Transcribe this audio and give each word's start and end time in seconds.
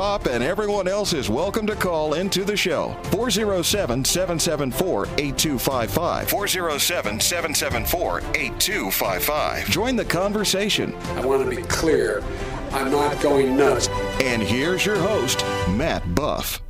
Pop, 0.00 0.28
and 0.28 0.42
everyone 0.42 0.88
else 0.88 1.12
is 1.12 1.28
welcome 1.28 1.66
to 1.66 1.76
call 1.76 2.14
into 2.14 2.42
the 2.42 2.56
show. 2.56 2.96
407 3.10 4.02
774 4.02 5.04
8255. 5.18 6.30
407 6.30 7.20
774 7.20 8.20
8255. 8.34 9.68
Join 9.68 9.96
the 9.96 10.04
conversation. 10.06 10.94
I 10.94 11.26
want 11.26 11.44
to 11.44 11.54
be 11.54 11.60
clear. 11.64 12.22
I'm 12.72 12.90
not 12.90 13.20
going 13.20 13.54
nuts. 13.58 13.88
And 14.22 14.40
here's 14.40 14.86
your 14.86 14.96
host, 14.96 15.44
Matt 15.68 16.14
Buff. 16.14 16.62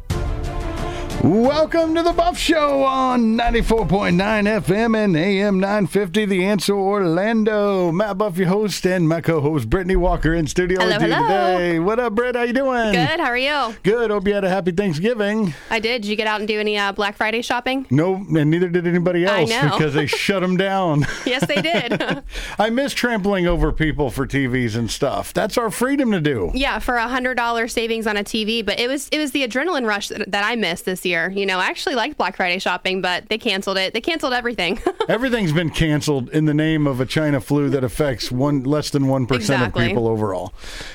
Welcome 1.23 1.95
to 1.97 2.03
the 2.03 2.15
Buff 2.15 2.39
Show 2.39 2.83
on 2.83 3.37
94.9 3.37 4.15
FM 4.17 4.97
and 4.97 5.15
AM 5.15 5.61
950, 5.61 6.25
The 6.25 6.47
Answer 6.47 6.75
Orlando. 6.75 7.93
Matt 7.93 8.17
Buff, 8.17 8.39
your 8.39 8.49
host, 8.49 8.87
and 8.87 9.07
my 9.07 9.21
co-host, 9.21 9.69
Brittany 9.69 9.97
Walker 9.97 10.33
in 10.33 10.47
studio 10.47 10.81
Hello, 10.81 10.97
with 10.97 11.07
you 11.07 11.15
hello. 11.15 11.59
today. 11.59 11.79
What 11.79 12.01
up, 12.01 12.15
Britt? 12.15 12.37
How 12.37 12.45
you 12.45 12.55
doing? 12.55 12.93
Good. 12.93 13.21
How 13.21 13.27
are 13.27 13.37
you? 13.37 13.77
Good. 13.83 14.11
Hope 14.11 14.27
you 14.27 14.33
had 14.33 14.45
a 14.45 14.49
happy 14.49 14.73
Thanksgiving. 14.73 15.53
I 15.69 15.79
did. 15.79 16.01
Did 16.01 16.09
you 16.09 16.17
get 16.17 16.27
out 16.27 16.41
and 16.41 16.49
do 16.49 16.59
any 16.59 16.79
uh, 16.79 16.93
Black 16.93 17.17
Friday 17.17 17.43
shopping? 17.43 17.87
No, 17.91 18.15
and 18.15 18.51
neither 18.51 18.71
did 18.71 18.87
anybody 18.87 19.27
else 19.27 19.51
because 19.53 19.93
they 19.93 20.07
shut 20.07 20.41
them 20.41 20.57
down. 20.57 21.07
Yes, 21.27 21.47
they 21.47 21.61
did. 21.61 22.23
I 22.59 22.71
miss 22.71 22.95
trampling 22.95 23.47
over 23.47 23.73
people 23.73 24.11
for 24.11 24.27
TVs 24.27 24.75
and 24.75 24.91
stuff. 24.91 25.35
That's 25.35 25.59
our 25.59 25.71
freedom 25.71 26.13
to 26.13 26.21
do. 26.21 26.51
yeah, 26.55 26.79
for 26.79 26.97
a 26.97 27.09
hundred 27.09 27.35
dollar 27.35 27.69
savings 27.69 28.07
on 28.07 28.17
a 28.17 28.25
TV, 28.25 28.65
but 28.65 28.81
it 28.81 28.89
was 28.89 29.09
it 29.11 29.19
was 29.19 29.33
the 29.33 29.47
adrenaline 29.47 29.87
rush 29.87 30.09
that, 30.09 30.31
that 30.33 30.45
I 30.45 30.57
missed 30.57 30.87
this 30.87 31.05
year. 31.05 31.10
You 31.11 31.47
know, 31.47 31.59
I 31.59 31.67
actually 31.67 31.95
liked 31.95 32.17
Black 32.17 32.37
Friday 32.37 32.59
shopping, 32.59 33.01
but 33.01 33.29
they 33.29 33.39
canceled 33.39 33.79
it. 33.79 33.95
They 33.95 34.01
canceled 34.01 34.33
everything. 34.33 34.79
Everything's 35.09 35.53
been 35.53 35.71
canceled 35.71 36.29
in 36.31 36.45
the 36.45 36.55
name 36.55 36.87
of 36.87 37.01
a 37.01 37.07
China 37.07 37.41
flu 37.41 37.69
that 37.71 37.83
affects 37.83 38.31
one 38.31 38.63
less 38.63 38.91
than 38.91 39.09
one 39.09 39.27
percent 39.27 39.63
of 39.63 39.75
people 39.75 40.07
overall. 40.07 40.53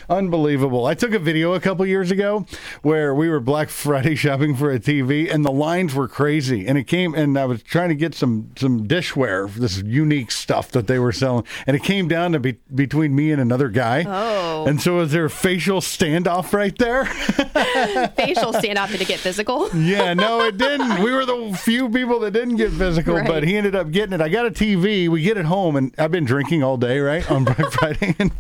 Unbelievable. 0.09 0.85
I 0.85 0.93
took 0.93 1.13
a 1.13 1.19
video 1.19 1.53
a 1.53 1.59
couple 1.59 1.85
years 1.85 2.11
ago 2.11 2.45
where 2.81 3.13
we 3.13 3.27
were 3.27 3.39
Black 3.39 3.69
Friday 3.69 4.15
shopping 4.25 4.55
for 4.55 4.71
a 4.71 4.79
TV, 4.79 5.33
and 5.33 5.43
the 5.43 5.51
lines 5.51 5.93
were 5.93 6.07
crazy. 6.07 6.65
And 6.65 6.77
it 6.77 6.85
came, 6.85 7.13
and 7.13 7.37
I 7.37 7.45
was 7.45 7.61
trying 7.61 7.89
to 7.89 7.95
get 7.95 8.15
some 8.15 8.51
some 8.55 8.87
dishware, 8.87 9.53
this 9.53 9.81
unique 9.81 10.31
stuff 10.31 10.71
that 10.71 10.87
they 10.87 10.99
were 10.99 11.11
selling, 11.11 11.45
and 11.67 11.75
it 11.75 11.83
came 11.83 12.07
down 12.07 12.31
to 12.31 12.39
be 12.39 12.53
between 12.73 13.15
me 13.15 13.31
and 13.31 13.41
another 13.41 13.69
guy. 13.69 14.05
Oh. 14.07 14.65
And 14.65 14.81
so 14.81 14.95
was 14.95 15.11
there 15.11 15.25
a 15.25 15.29
facial 15.29 15.81
standoff 15.81 16.53
right 16.53 16.77
there? 16.77 17.05
Facial 18.15 18.53
standoff 18.53 18.95
to 18.97 19.05
get 19.05 19.19
physical? 19.19 19.69
Yeah, 19.75 20.04
no, 20.13 20.41
it 20.43 20.57
didn't. 20.57 21.01
We 21.03 21.11
were 21.11 21.25
the 21.25 21.57
few 21.61 21.89
people 21.89 22.19
that 22.21 22.31
didn't 22.31 22.57
get 22.57 22.71
physical, 22.71 23.15
Right. 23.15 23.27
but 23.27 23.43
he 23.43 23.57
ended 23.57 23.75
up 23.75 23.91
getting 23.91 24.13
it. 24.13 24.21
I 24.21 24.29
got 24.29 24.45
a 24.45 24.51
TV. 24.51 25.07
We 25.09 25.21
get 25.21 25.37
it 25.37 25.45
home, 25.45 25.75
and 25.75 25.93
I've 25.97 26.11
been 26.11 26.25
drinking 26.25 26.63
all 26.63 26.77
day, 26.77 26.99
right, 26.99 27.29
on 27.31 27.43
Black 27.45 27.71
Friday. 27.71 28.15
And 28.19 28.31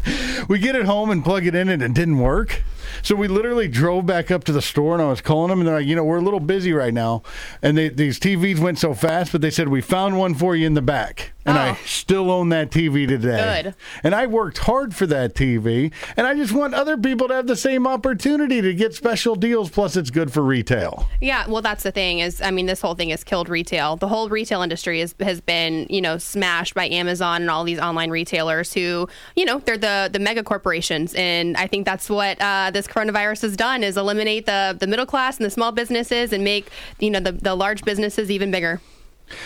we 0.47 0.59
get 0.59 0.75
it 0.75 0.85
home 0.85 1.09
and 1.09 1.23
plug 1.23 1.45
it 1.45 1.55
in, 1.55 1.69
and 1.69 1.81
it 1.81 1.93
didn't 1.93 2.19
work. 2.19 2.63
So 3.03 3.15
we 3.15 3.27
literally 3.27 3.67
drove 3.67 4.05
back 4.05 4.31
up 4.31 4.43
to 4.45 4.51
the 4.51 4.61
store, 4.61 4.93
and 4.93 5.01
I 5.01 5.07
was 5.09 5.21
calling 5.21 5.49
them, 5.49 5.59
and 5.59 5.67
they're 5.67 5.77
like, 5.77 5.87
you 5.87 5.95
know, 5.95 6.03
we're 6.03 6.17
a 6.17 6.21
little 6.21 6.39
busy 6.39 6.73
right 6.73 6.93
now. 6.93 7.23
And 7.61 7.77
they, 7.77 7.89
these 7.89 8.19
TVs 8.19 8.59
went 8.59 8.79
so 8.79 8.93
fast, 8.93 9.31
but 9.31 9.41
they 9.41 9.49
said, 9.51 9.67
we 9.69 9.81
found 9.81 10.17
one 10.17 10.33
for 10.35 10.55
you 10.55 10.65
in 10.67 10.73
the 10.73 10.81
back. 10.81 11.31
And 11.47 11.59
I 11.59 11.69
Oh. 11.71 11.77
still 11.85 12.31
own 12.31 12.49
that 12.49 12.71
TV 12.71 13.07
today. 13.07 13.61
Good. 13.63 13.75
And 14.03 14.15
I 14.15 14.25
worked 14.25 14.57
hard 14.59 14.95
for 14.95 15.05
that 15.07 15.35
TV, 15.35 15.91
and 16.17 16.25
I 16.25 16.33
just 16.33 16.51
want 16.53 16.73
other 16.73 16.97
people 16.97 17.27
to 17.27 17.35
have 17.35 17.45
the 17.45 17.55
same 17.55 17.85
opportunity 17.85 18.61
to 18.61 18.73
get 18.73 18.95
special 18.95 19.35
deals. 19.35 19.69
Plus, 19.69 19.95
it's 19.95 20.09
good 20.09 20.33
for 20.33 20.41
retail. 20.41 21.07
Yeah, 21.21 21.47
well, 21.47 21.61
that's 21.61 21.83
the 21.83 21.91
thing 21.91 22.17
is, 22.19 22.41
I 22.41 22.49
mean, 22.49 22.65
this 22.65 22.81
whole 22.81 22.95
thing 22.95 23.09
has 23.09 23.23
killed 23.23 23.47
retail. 23.47 23.95
The 23.95 24.07
whole 24.07 24.27
retail 24.27 24.63
industry 24.63 25.01
is, 25.01 25.13
has 25.19 25.39
been, 25.39 25.85
you 25.87 26.01
know, 26.01 26.17
smashed 26.17 26.73
by 26.73 26.87
Amazon 26.87 27.43
and 27.43 27.51
all 27.51 27.63
these 27.63 27.79
online 27.79 28.09
retailers 28.09 28.73
who, 28.73 29.07
you 29.35 29.45
know, 29.45 29.59
they're 29.59 29.77
the 29.77 30.09
the 30.11 30.19
mega 30.19 30.41
corporations, 30.43 31.13
and 31.13 31.55
I 31.57 31.67
think 31.67 31.85
that's 31.85 32.09
what 32.09 32.41
uh, 32.41 32.71
this 32.75 32.87
coronavirus 32.87 33.41
has 33.41 33.55
done 33.55 33.83
is 33.83 33.97
eliminate 33.97 34.45
the 34.45 34.75
the 34.79 34.85
middle 34.85 35.05
class 35.05 35.37
and 35.37 35.45
the 35.45 35.49
small 35.49 35.71
businesses 35.71 36.31
and 36.31 36.43
make, 36.43 36.69
you 36.99 37.09
know, 37.09 37.19
the 37.19 37.31
the 37.31 37.55
large 37.55 37.83
businesses 37.83 38.29
even 38.29 38.51
bigger. 38.51 38.81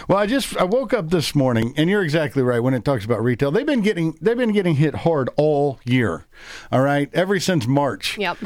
Well, 0.07 0.17
I 0.17 0.25
just 0.25 0.57
I 0.57 0.63
woke 0.63 0.93
up 0.93 1.09
this 1.09 1.33
morning, 1.35 1.73
and 1.77 1.89
you're 1.89 2.03
exactly 2.03 2.43
right 2.43 2.59
when 2.59 2.73
it 2.73 2.83
talks 2.83 3.05
about 3.05 3.23
retail. 3.23 3.51
They've 3.51 3.65
been 3.65 3.81
getting 3.81 4.17
they've 4.19 4.35
been 4.35 4.51
getting 4.51 4.75
hit 4.75 4.95
hard 4.95 5.29
all 5.37 5.79
year. 5.85 6.25
All 6.71 6.81
right, 6.81 7.09
ever 7.13 7.39
since 7.39 7.67
March. 7.67 8.17
Yep. 8.17 8.39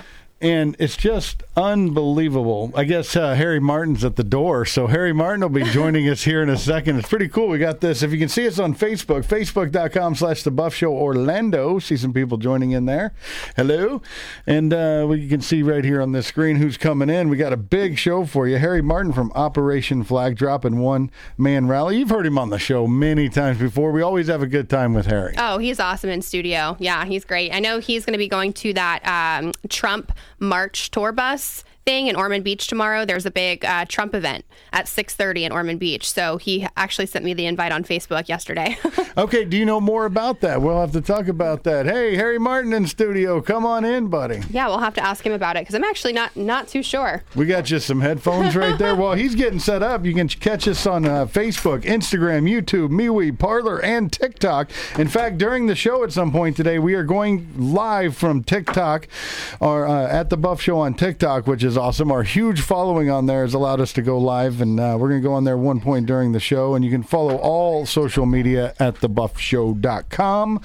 And 0.43 0.75
it's 0.77 0.97
just 0.97 1.41
unbelievable. 1.55 2.73
I 2.75 2.83
guess 2.83 3.15
uh, 3.15 3.33
Harry 3.33 3.61
Martin's 3.61 4.03
at 4.03 4.17
the 4.17 4.25
door. 4.25 4.65
So 4.65 4.87
Harry 4.87 5.13
Martin 5.13 5.39
will 5.39 5.47
be 5.47 5.63
joining 5.71 6.09
us 6.09 6.23
here 6.23 6.43
in 6.43 6.49
a 6.49 6.57
second. 6.57 6.99
It's 6.99 7.07
pretty 7.07 7.29
cool. 7.29 7.47
We 7.47 7.59
got 7.59 7.79
this. 7.79 8.03
If 8.03 8.11
you 8.11 8.19
can 8.19 8.27
see 8.27 8.45
us 8.45 8.59
on 8.59 8.75
Facebook, 8.75 9.25
facebook.com 9.25 10.15
slash 10.15 10.43
the 10.43 10.51
Buff 10.51 10.75
Show 10.75 10.91
Orlando. 10.91 11.79
See 11.79 11.95
some 11.95 12.11
people 12.11 12.37
joining 12.37 12.71
in 12.71 12.85
there. 12.87 13.13
Hello. 13.55 14.01
And 14.45 14.73
uh, 14.73 15.05
we 15.07 15.29
can 15.29 15.39
see 15.39 15.63
right 15.63 15.85
here 15.85 16.01
on 16.01 16.11
this 16.11 16.27
screen 16.27 16.57
who's 16.57 16.75
coming 16.75 17.09
in. 17.09 17.29
We 17.29 17.37
got 17.37 17.53
a 17.53 17.57
big 17.57 17.97
show 17.97 18.25
for 18.25 18.45
you. 18.45 18.57
Harry 18.57 18.81
Martin 18.81 19.13
from 19.13 19.31
Operation 19.35 20.03
Flag 20.03 20.35
dropping 20.35 20.79
one 20.79 21.09
man 21.37 21.69
rally. 21.69 21.99
You've 21.99 22.09
heard 22.09 22.25
him 22.25 22.37
on 22.37 22.49
the 22.49 22.59
show 22.59 22.85
many 22.85 23.29
times 23.29 23.59
before. 23.59 23.93
We 23.93 24.01
always 24.01 24.27
have 24.27 24.41
a 24.41 24.47
good 24.47 24.69
time 24.69 24.93
with 24.93 25.05
Harry. 25.05 25.35
Oh, 25.37 25.57
he's 25.57 25.79
awesome 25.79 26.09
in 26.09 26.21
studio. 26.21 26.75
Yeah, 26.79 27.05
he's 27.05 27.23
great. 27.23 27.53
I 27.53 27.61
know 27.61 27.79
he's 27.79 28.03
going 28.03 28.13
to 28.13 28.17
be 28.17 28.27
going 28.27 28.51
to 28.53 28.73
that 28.73 29.39
um, 29.39 29.53
Trump 29.69 30.11
March 30.39 30.91
tour 30.91 31.11
bus 31.11 31.63
thing 31.85 32.07
in 32.07 32.15
Ormond 32.15 32.43
Beach 32.43 32.67
tomorrow. 32.67 33.05
There's 33.05 33.25
a 33.25 33.31
big 33.31 33.65
uh, 33.65 33.85
Trump 33.87 34.13
event 34.15 34.45
at 34.71 34.85
6:30 34.85 35.43
in 35.43 35.51
Ormond 35.51 35.79
Beach. 35.79 36.09
So 36.09 36.37
he 36.37 36.67
actually 36.77 37.05
sent 37.05 37.25
me 37.25 37.33
the 37.33 37.45
invite 37.45 37.71
on 37.71 37.83
Facebook 37.83 38.27
yesterday. 38.27 38.77
Okay, 39.15 39.45
do 39.45 39.55
you 39.55 39.63
know 39.65 39.79
more 39.79 40.05
about 40.05 40.39
that? 40.41 40.59
We'll 40.63 40.79
have 40.81 40.91
to 40.93 41.01
talk 41.01 41.27
about 41.27 41.63
that. 41.65 41.85
Hey, 41.85 42.15
Harry 42.15 42.39
Martin 42.39 42.73
in 42.73 42.87
studio. 42.87 43.41
Come 43.41 43.63
on 43.63 43.85
in, 43.85 44.07
buddy. 44.07 44.41
yeah, 44.49 44.65
we'll 44.65 44.79
have 44.79 44.95
to 44.95 45.05
ask 45.05 45.23
him 45.23 45.33
about 45.33 45.55
it 45.55 45.59
because 45.61 45.75
I'm 45.75 45.83
actually 45.83 46.13
not 46.13 46.35
not 46.35 46.67
too 46.67 46.81
sure. 46.81 47.21
We 47.35 47.45
got 47.45 47.69
you 47.69 47.77
some 47.77 48.01
headphones 48.01 48.55
right 48.55 48.75
there. 48.79 48.95
While 48.95 49.13
he's 49.13 49.35
getting 49.35 49.59
set 49.59 49.83
up, 49.83 50.03
you 50.03 50.15
can 50.15 50.27
catch 50.29 50.67
us 50.67 50.87
on 50.87 51.05
uh, 51.05 51.27
Facebook, 51.27 51.83
Instagram, 51.83 52.49
YouTube, 52.49 52.89
MeWe, 52.89 53.37
Parler, 53.37 53.79
and 53.83 54.11
TikTok. 54.11 54.71
In 54.97 55.07
fact, 55.07 55.37
during 55.37 55.67
the 55.67 55.75
show 55.75 56.03
at 56.03 56.11
some 56.11 56.31
point 56.31 56.57
today, 56.57 56.79
we 56.79 56.95
are 56.95 57.03
going 57.03 57.47
live 57.55 58.17
from 58.17 58.43
TikTok, 58.43 59.07
or 59.59 59.85
uh, 59.85 60.07
at 60.07 60.31
the 60.31 60.37
Buff 60.37 60.59
Show 60.59 60.79
on 60.79 60.95
TikTok, 60.95 61.45
which 61.45 61.63
is 61.63 61.72
awesome. 61.77 62.11
Our 62.11 62.23
huge 62.23 62.61
following 62.61 63.09
on 63.09 63.25
there 63.25 63.43
has 63.43 63.53
allowed 63.53 63.79
us 63.79 63.93
to 63.93 64.01
go 64.01 64.17
live, 64.17 64.61
and 64.61 64.79
uh, 64.79 64.97
we're 64.99 65.09
going 65.09 65.21
to 65.21 65.27
go 65.27 65.33
on 65.33 65.43
there 65.43 65.57
one 65.57 65.79
point 65.79 66.05
during 66.05 66.31
the 66.31 66.39
show. 66.39 66.75
And 66.75 66.83
you 66.83 66.91
can 66.91 67.03
follow 67.03 67.37
all 67.37 67.85
social 67.85 68.25
media 68.25 68.73
at 68.79 68.95
thebuffshow.com. 68.95 70.61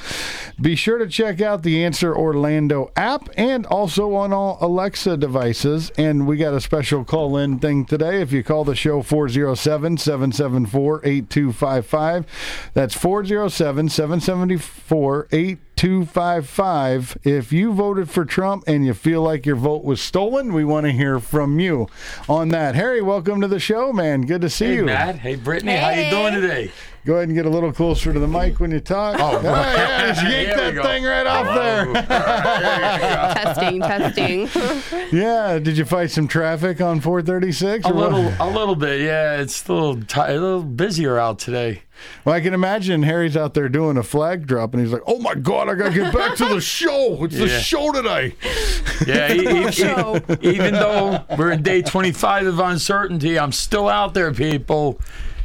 Be 0.60 0.76
sure 0.76 0.98
to 0.98 1.06
check 1.06 1.40
out 1.40 1.62
the 1.62 1.84
Answer 1.84 2.16
Orlando 2.16 2.90
app 2.96 3.28
and 3.36 3.66
also 3.66 4.14
on 4.14 4.32
all 4.32 4.58
Alexa 4.60 5.16
devices. 5.16 5.90
And 5.96 6.26
we 6.26 6.36
got 6.36 6.54
a 6.54 6.60
special 6.60 7.04
call 7.04 7.36
in 7.36 7.58
thing 7.58 7.84
today. 7.84 8.20
If 8.20 8.32
you 8.32 8.42
call 8.42 8.64
the 8.64 8.74
show 8.74 9.02
407 9.02 9.98
774 9.98 11.00
8255, 11.04 12.70
that's 12.74 12.94
407 12.94 13.88
774 13.88 15.28
8255. 15.30 15.67
If 15.78 17.52
you 17.52 17.72
voted 17.72 18.10
for 18.10 18.24
Trump 18.24 18.64
and 18.66 18.84
you 18.84 18.94
feel 18.94 19.22
like 19.22 19.46
your 19.46 19.54
vote 19.54 19.84
was 19.84 20.00
stolen, 20.00 20.52
we 20.52 20.64
want 20.64 20.86
to 20.86 20.92
hear 20.92 21.20
from 21.20 21.60
you 21.60 21.86
on 22.28 22.48
that. 22.48 22.74
Harry, 22.74 23.00
welcome 23.00 23.40
to 23.42 23.46
the 23.46 23.60
show, 23.60 23.92
man. 23.92 24.22
Good 24.22 24.40
to 24.40 24.50
see 24.50 24.66
Hey 24.66 24.74
you. 24.74 24.84
Matt, 24.86 25.20
hey 25.20 25.36
Brittany, 25.36 25.76
how 25.76 25.90
you 25.90 26.10
doing 26.10 26.34
today? 26.34 26.72
Go 27.04 27.14
ahead 27.14 27.28
and 27.28 27.36
get 27.36 27.46
a 27.46 27.50
little 27.50 27.72
closer 27.72 28.12
to 28.12 28.18
the 28.18 28.28
mic 28.28 28.60
when 28.60 28.70
you 28.70 28.80
talk. 28.80 29.16
Oh, 29.18 29.40
yeah, 29.42 30.08
just 30.08 30.22
yank 30.24 30.48
that 30.48 30.84
thing 30.84 31.04
right 31.04 31.26
off 31.26 31.46
oh, 31.48 31.54
there. 31.54 31.92
testing, 33.34 33.80
testing. 33.80 34.48
Yeah, 35.18 35.58
did 35.58 35.78
you 35.78 35.86
fight 35.86 36.10
some 36.10 36.28
traffic 36.28 36.82
on 36.82 37.00
436? 37.00 37.86
A 37.86 37.88
or 37.88 37.94
what? 37.94 38.12
little, 38.12 38.34
a 38.40 38.48
little 38.50 38.74
bit. 38.74 39.00
Yeah, 39.00 39.40
it's 39.40 39.66
a 39.66 39.72
little, 39.72 40.02
ti 40.02 40.20
a 40.20 40.32
little 40.32 40.62
busier 40.62 41.18
out 41.18 41.38
today. 41.38 41.82
Well, 42.24 42.34
I 42.34 42.40
can 42.40 42.52
imagine 42.52 43.02
Harry's 43.04 43.36
out 43.36 43.54
there 43.54 43.68
doing 43.68 43.96
a 43.96 44.02
flag 44.02 44.46
drop, 44.46 44.72
and 44.72 44.82
he's 44.82 44.92
like, 44.92 45.02
"Oh 45.06 45.18
my 45.18 45.34
God, 45.34 45.68
I 45.68 45.74
gotta 45.74 45.94
get 45.94 46.12
back 46.12 46.36
to 46.36 46.44
the 46.46 46.60
show. 46.60 47.24
It's 47.24 47.36
the 47.36 47.48
show 47.48 47.90
today." 47.90 48.34
Yeah, 49.06 49.32
e- 49.32 49.66
e- 49.68 49.72
Show. 49.72 50.20
even 50.42 50.74
though 50.74 51.24
we're 51.36 51.52
in 51.52 51.62
day 51.62 51.82
25 51.82 52.46
of 52.46 52.58
uncertainty, 52.60 53.38
I'm 53.38 53.52
still 53.52 53.88
out 53.88 54.14
there, 54.14 54.32
people. 54.32 55.00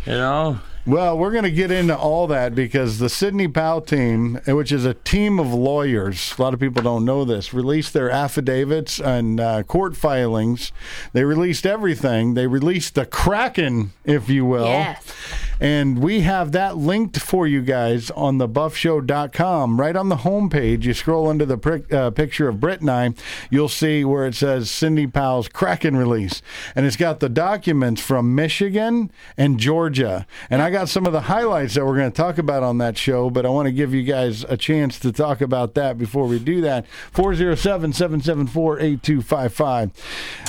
You 0.06 0.14
know, 0.14 0.60
Well, 0.86 1.18
we're 1.18 1.32
going 1.32 1.46
to 1.46 1.52
get 1.52 1.72
into 1.72 1.98
all 1.98 2.28
that 2.28 2.54
because 2.54 3.00
the 3.00 3.08
Sidney 3.08 3.48
Powell 3.48 3.80
team, 3.80 4.42
which 4.46 4.70
is 4.70 4.84
a 4.84 4.94
team 4.94 5.40
of 5.40 5.54
lawyers, 5.54 6.34
a 6.38 6.42
lot 6.42 6.54
of 6.54 6.60
people 6.60 6.84
don't 6.84 7.06
know 7.06 7.24
this, 7.24 7.54
released 7.54 7.94
their 7.94 8.12
affidavits 8.12 9.00
and 9.00 9.40
uh, 9.40 9.64
court 9.64 9.96
filings. 9.96 10.74
They 11.14 11.24
released 11.24 11.66
everything. 11.66 12.34
They 12.34 12.48
released 12.48 12.96
the 12.96 13.06
Kraken, 13.06 13.94
if 14.04 14.28
you 14.30 14.44
will. 14.44 14.66
Yes. 14.66 15.16
And 15.60 16.00
we 16.00 16.22
have 16.22 16.52
that 16.52 16.78
linked 16.78 17.20
for 17.20 17.48
you 17.48 17.62
guys 17.62 18.10
on 18.12 18.38
the 18.38 18.50
buffshow.com. 18.50 19.80
Right 19.80 19.96
on 19.96 20.10
the 20.10 20.18
homepage, 20.18 20.84
you 20.84 20.94
scroll 20.94 21.30
under 21.30 21.46
the 21.46 21.86
uh, 21.92 22.10
picture 22.12 22.48
of 22.50 22.60
Britt 22.60 22.82
and 22.82 22.90
I, 22.90 23.14
you'll 23.50 23.70
see 23.70 24.04
where 24.04 24.26
it 24.26 24.36
says 24.36 24.70
Sidney 24.70 25.08
Powell's 25.08 25.48
Kraken 25.48 25.96
release. 25.96 26.42
And 26.76 26.86
it's 26.86 26.96
got 26.96 27.20
the 27.20 27.30
documents 27.30 28.02
from 28.02 28.36
Michigan 28.36 29.12
and 29.38 29.60
Georgia. 29.60 30.26
And 30.50 30.62
I 30.62 30.70
got 30.70 30.90
some 30.90 31.06
of 31.06 31.14
the 31.14 31.22
highlights 31.22 31.76
that 31.76 31.86
we're 31.86 31.98
going 31.98 32.12
to 32.12 32.16
talk 32.16 32.38
about 32.38 32.64
on 32.64 32.78
that 32.80 32.98
show, 32.98 33.30
but 33.30 33.46
I 33.46 33.50
want 33.50 33.68
to 33.68 33.72
give 33.72 33.94
you 33.94 34.04
guys 34.04 34.44
a 34.46 34.58
chance 34.58 35.00
to 35.00 35.12
talk 35.12 35.42
about 35.42 35.76
that 35.76 35.98
before 35.98 36.28
we 36.28 36.40
do 36.40 36.62
that. 36.62 36.86
407 37.12 37.94
774 37.94 38.80
8255. 38.80 39.92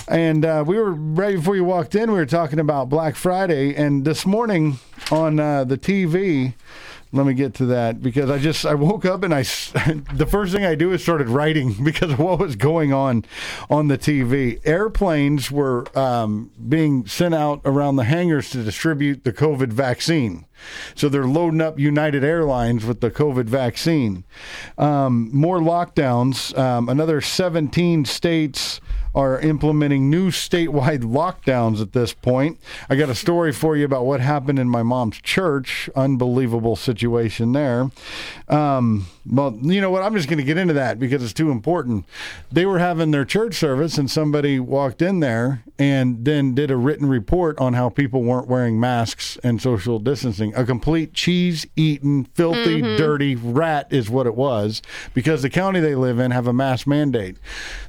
And 0.08 0.44
uh, 0.44 0.64
we 0.66 0.76
were, 0.76 0.92
right 0.92 1.36
before 1.36 1.56
you 1.56 1.64
walked 1.64 1.94
in, 1.94 2.10
we 2.10 2.18
were 2.18 2.26
talking 2.26 2.58
about 2.58 2.88
Black 2.88 3.16
Friday. 3.16 3.74
And 3.74 4.04
this 4.04 4.26
morning 4.26 4.78
on 5.10 5.38
uh, 5.38 5.64
the 5.64 5.78
TV, 5.78 6.54
let 7.14 7.26
me 7.26 7.34
get 7.34 7.54
to 7.54 7.66
that 7.66 8.02
because 8.02 8.28
I 8.28 8.38
just 8.38 8.66
I 8.66 8.74
woke 8.74 9.04
up 9.04 9.22
and 9.22 9.32
I 9.32 9.42
the 10.14 10.26
first 10.28 10.52
thing 10.52 10.64
I 10.64 10.74
do 10.74 10.92
is 10.92 11.02
started 11.02 11.28
writing 11.28 11.76
because 11.84 12.10
of 12.10 12.18
what 12.18 12.40
was 12.40 12.56
going 12.56 12.92
on 12.92 13.24
on 13.70 13.86
the 13.86 13.96
TV. 13.96 14.60
Airplanes 14.64 15.50
were 15.50 15.86
um, 15.96 16.50
being 16.68 17.06
sent 17.06 17.34
out 17.34 17.60
around 17.64 17.96
the 17.96 18.04
hangars 18.04 18.50
to 18.50 18.64
distribute 18.64 19.22
the 19.22 19.32
COVID 19.32 19.72
vaccine. 19.72 20.46
So 20.94 21.08
they're 21.08 21.26
loading 21.26 21.60
up 21.60 21.78
United 21.78 22.24
Airlines 22.24 22.84
with 22.84 23.00
the 23.00 23.10
COVID 23.10 23.44
vaccine. 23.44 24.24
Um, 24.76 25.30
more 25.32 25.58
lockdowns. 25.58 26.56
Um, 26.58 26.88
another 26.88 27.20
17 27.20 28.06
states 28.06 28.80
are 29.14 29.38
implementing 29.38 30.10
new 30.10 30.30
statewide 30.30 31.02
lockdowns 31.02 31.80
at 31.80 31.92
this 31.92 32.12
point. 32.12 32.58
I 32.88 32.96
got 32.96 33.08
a 33.08 33.14
story 33.14 33.52
for 33.52 33.76
you 33.76 33.84
about 33.84 34.06
what 34.06 34.20
happened 34.20 34.58
in 34.58 34.68
my 34.68 34.82
mom's 34.82 35.20
church. 35.20 35.88
Unbelievable 35.94 36.76
situation 36.76 37.52
there. 37.52 37.90
Um, 38.48 39.06
well, 39.26 39.56
you 39.62 39.80
know 39.80 39.90
what? 39.90 40.02
I'm 40.02 40.14
just 40.14 40.28
going 40.28 40.38
to 40.38 40.44
get 40.44 40.58
into 40.58 40.74
that 40.74 40.98
because 40.98 41.22
it's 41.22 41.32
too 41.32 41.50
important. 41.50 42.04
They 42.50 42.66
were 42.66 42.78
having 42.78 43.10
their 43.10 43.24
church 43.24 43.54
service, 43.54 43.96
and 43.96 44.10
somebody 44.10 44.60
walked 44.60 45.00
in 45.00 45.20
there 45.20 45.62
and 45.78 46.24
then 46.24 46.54
did 46.54 46.70
a 46.70 46.76
written 46.76 47.08
report 47.08 47.58
on 47.58 47.74
how 47.74 47.88
people 47.88 48.22
weren't 48.22 48.46
wearing 48.46 48.78
masks 48.78 49.38
and 49.42 49.60
social 49.60 49.98
distancing. 49.98 50.54
A 50.54 50.64
complete 50.64 51.14
cheese 51.14 51.66
eating, 51.74 52.24
filthy, 52.34 52.80
dirty 52.80 53.34
rat 53.34 53.88
is 53.90 54.08
what 54.08 54.26
it 54.26 54.36
was 54.36 54.82
because 55.14 55.42
the 55.42 55.50
county 55.50 55.80
they 55.80 55.94
live 55.94 56.18
in 56.18 56.30
have 56.30 56.46
a 56.46 56.52
mask 56.52 56.86
mandate. 56.86 57.36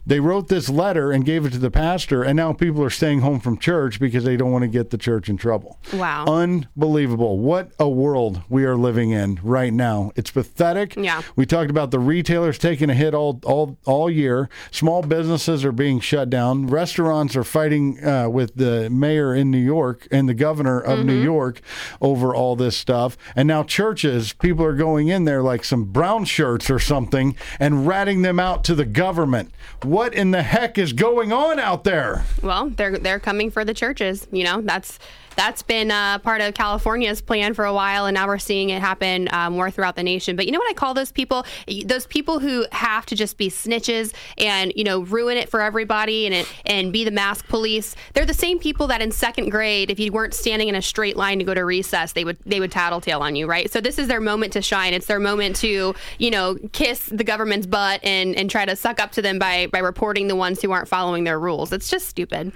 They 0.06 0.20
wrote 0.20 0.48
this 0.48 0.70
letter 0.70 1.12
and 1.16 1.24
gave 1.26 1.46
it 1.46 1.52
to 1.52 1.58
the 1.58 1.72
pastor, 1.72 2.24
and 2.24 2.36
now 2.36 2.52
people 2.52 2.84
are 2.84 2.90
staying 2.90 3.22
home 3.22 3.40
from 3.40 3.58
church 3.58 4.02
because 4.02 4.26
they 4.26 4.36
don't 4.36 4.52
want 4.52 4.64
to 4.64 4.68
get 4.68 4.90
the 4.90 4.98
church 4.98 5.30
in 5.30 5.38
trouble. 5.38 5.80
Wow. 5.94 6.26
Unbelievable. 6.26 7.40
What 7.40 7.72
a 7.80 7.88
world 7.88 8.42
we 8.50 8.66
are 8.66 8.76
living 8.76 9.12
in 9.12 9.40
right 9.42 9.72
now. 9.72 10.12
It's 10.18 10.30
pathetic. 10.30 10.96
Yeah. 10.98 11.22
We 11.38 11.46
talked 11.46 11.70
about 11.70 11.92
the 11.92 12.00
retailers 12.00 12.58
taking 12.58 12.90
a 12.90 12.94
hit 12.94 13.14
all 13.14 13.40
all 13.46 13.78
all 13.86 14.10
year. 14.10 14.50
Small 14.72 15.04
businesses 15.04 15.64
are 15.64 15.72
being 15.72 16.02
shut 16.02 16.30
down. 16.30 16.68
Restaurants 16.68 17.36
are 17.38 17.46
fighting 17.46 18.06
uh, 18.06 18.28
with 18.28 18.56
the 18.56 18.90
mayor 18.90 19.34
in 19.34 19.50
New 19.50 19.58
York 19.58 20.10
and 20.12 20.28
the 20.28 20.34
governor 20.34 20.82
of 20.82 21.06
New 21.06 21.22
York 21.22 21.62
over 22.02 22.36
all 22.36 22.58
this 22.58 22.76
stuff. 22.76 23.18
And 23.38 23.48
now 23.48 23.64
churches, 23.64 24.34
people 24.34 24.66
are 24.66 24.76
going 24.76 25.08
in 25.08 25.24
there 25.24 25.42
like 25.42 25.64
some 25.64 25.86
brown 25.86 26.26
shirts 26.26 26.70
or 26.70 26.80
something 26.80 27.38
and 27.58 27.88
ratting 27.88 28.22
them 28.22 28.38
out 28.38 28.66
to 28.66 28.76
the 28.76 28.86
government. 28.86 29.54
What 29.82 30.14
in 30.14 30.32
the 30.32 30.44
heck 30.44 30.78
is 30.78 30.92
going 30.92 31.05
on 31.14 31.60
out 31.60 31.84
there? 31.84 32.24
Well, 32.42 32.70
they're 32.70 32.98
they're 32.98 33.20
coming 33.20 33.52
for 33.52 33.66
the 33.66 33.74
churches. 33.74 34.28
You 34.32 34.44
know, 34.44 34.62
that's 34.62 35.00
that's 35.36 35.62
been 35.62 35.92
uh, 35.92 36.20
part 36.20 36.42
of 36.42 36.54
California's 36.54 37.22
plan 37.22 37.54
for 37.54 37.66
a 37.66 37.74
while, 37.74 38.06
and 38.06 38.16
now 38.16 38.28
we're 38.28 38.38
seeing 38.38 38.70
it 38.70 38.82
happen 38.82 39.28
uh, 39.32 39.50
more 39.50 39.70
throughout 39.70 39.96
the 39.96 40.04
nation. 40.04 40.36
But 40.36 40.46
you 40.46 40.52
know 40.52 40.60
what 40.60 40.70
I 40.70 40.74
call 40.74 40.94
those 40.94 41.12
people? 41.12 41.46
Those 41.86 42.08
people 42.08 42.40
who 42.40 42.66
have 42.72 43.06
to 43.08 43.16
just 43.16 43.38
be 43.38 43.50
snitches 43.50 44.14
and 44.38 44.72
you 44.76 44.84
know 44.84 45.02
ruin 45.02 45.38
it 45.38 45.50
for 45.50 45.62
everybody 45.62 46.26
and 46.26 46.34
it, 46.34 46.48
and 46.66 46.92
be 46.92 47.04
the 47.04 47.12
mask 47.12 47.48
police. 47.48 47.96
They're 48.14 48.26
the 48.26 48.34
same 48.34 48.60
people 48.60 48.88
that 48.88 49.02
in 49.02 49.12
second 49.12 49.50
grade, 49.50 49.92
if 49.92 50.00
you 50.00 50.12
weren't 50.12 50.34
standing 50.34 50.70
in 50.70 50.76
a 50.76 50.82
straight 50.82 51.18
line 51.18 51.40
to 51.40 51.46
go 51.46 51.54
to 51.54 51.66
recess, 51.66 52.14
they 52.14 52.24
would 52.24 52.38
they 52.46 52.60
would 52.60 52.72
tattletale 52.72 53.22
on 53.22 53.36
you, 53.36 53.48
right? 53.48 53.72
So 53.72 53.82
this 53.82 54.00
is 54.00 54.08
their 54.08 54.22
moment 54.22 54.54
to 54.54 54.62
shine. 54.62 54.94
It's 54.94 55.08
their 55.08 55.20
moment 55.20 55.58
to 55.58 55.94
you 56.18 56.32
know 56.32 56.58
kiss 56.72 57.10
the 57.12 57.24
government's 57.24 57.68
butt 57.68 58.00
and 58.04 58.36
and 58.36 58.50
try 58.50 58.66
to 58.66 58.76
suck 58.76 59.00
up 59.00 59.12
to 59.14 59.22
them 59.22 59.40
by 59.40 59.68
by 59.68 59.80
reporting 59.80 60.28
the 60.28 60.36
ones 60.36 60.62
who 60.62 60.72
aren't 60.72 60.88
following 60.96 61.26
their 61.26 61.38
rules. 61.40 61.74
It's 61.74 61.90
just 61.90 62.08
stupid. 62.08 62.54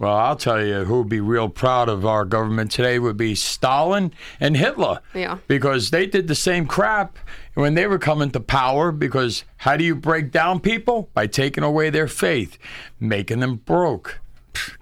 Well, 0.00 0.14
I'll 0.14 0.34
tell 0.36 0.62
you 0.64 0.84
who 0.84 0.98
would 0.98 1.08
be 1.08 1.20
real 1.20 1.48
proud 1.48 1.88
of 1.88 2.04
our 2.04 2.24
government 2.24 2.72
today 2.72 2.98
would 2.98 3.16
be 3.16 3.34
Stalin 3.36 4.12
and 4.40 4.56
Hitler. 4.56 4.98
Yeah. 5.14 5.38
Because 5.46 5.90
they 5.90 6.04
did 6.06 6.26
the 6.26 6.34
same 6.34 6.66
crap 6.66 7.16
when 7.54 7.74
they 7.74 7.86
were 7.86 7.98
coming 8.00 8.30
to 8.32 8.40
power. 8.40 8.90
Because 8.90 9.44
how 9.58 9.76
do 9.76 9.84
you 9.84 9.94
break 9.94 10.32
down 10.32 10.58
people? 10.58 11.08
By 11.14 11.28
taking 11.28 11.62
away 11.62 11.88
their 11.90 12.08
faith, 12.08 12.58
making 12.98 13.38
them 13.38 13.56
broke. 13.64 14.18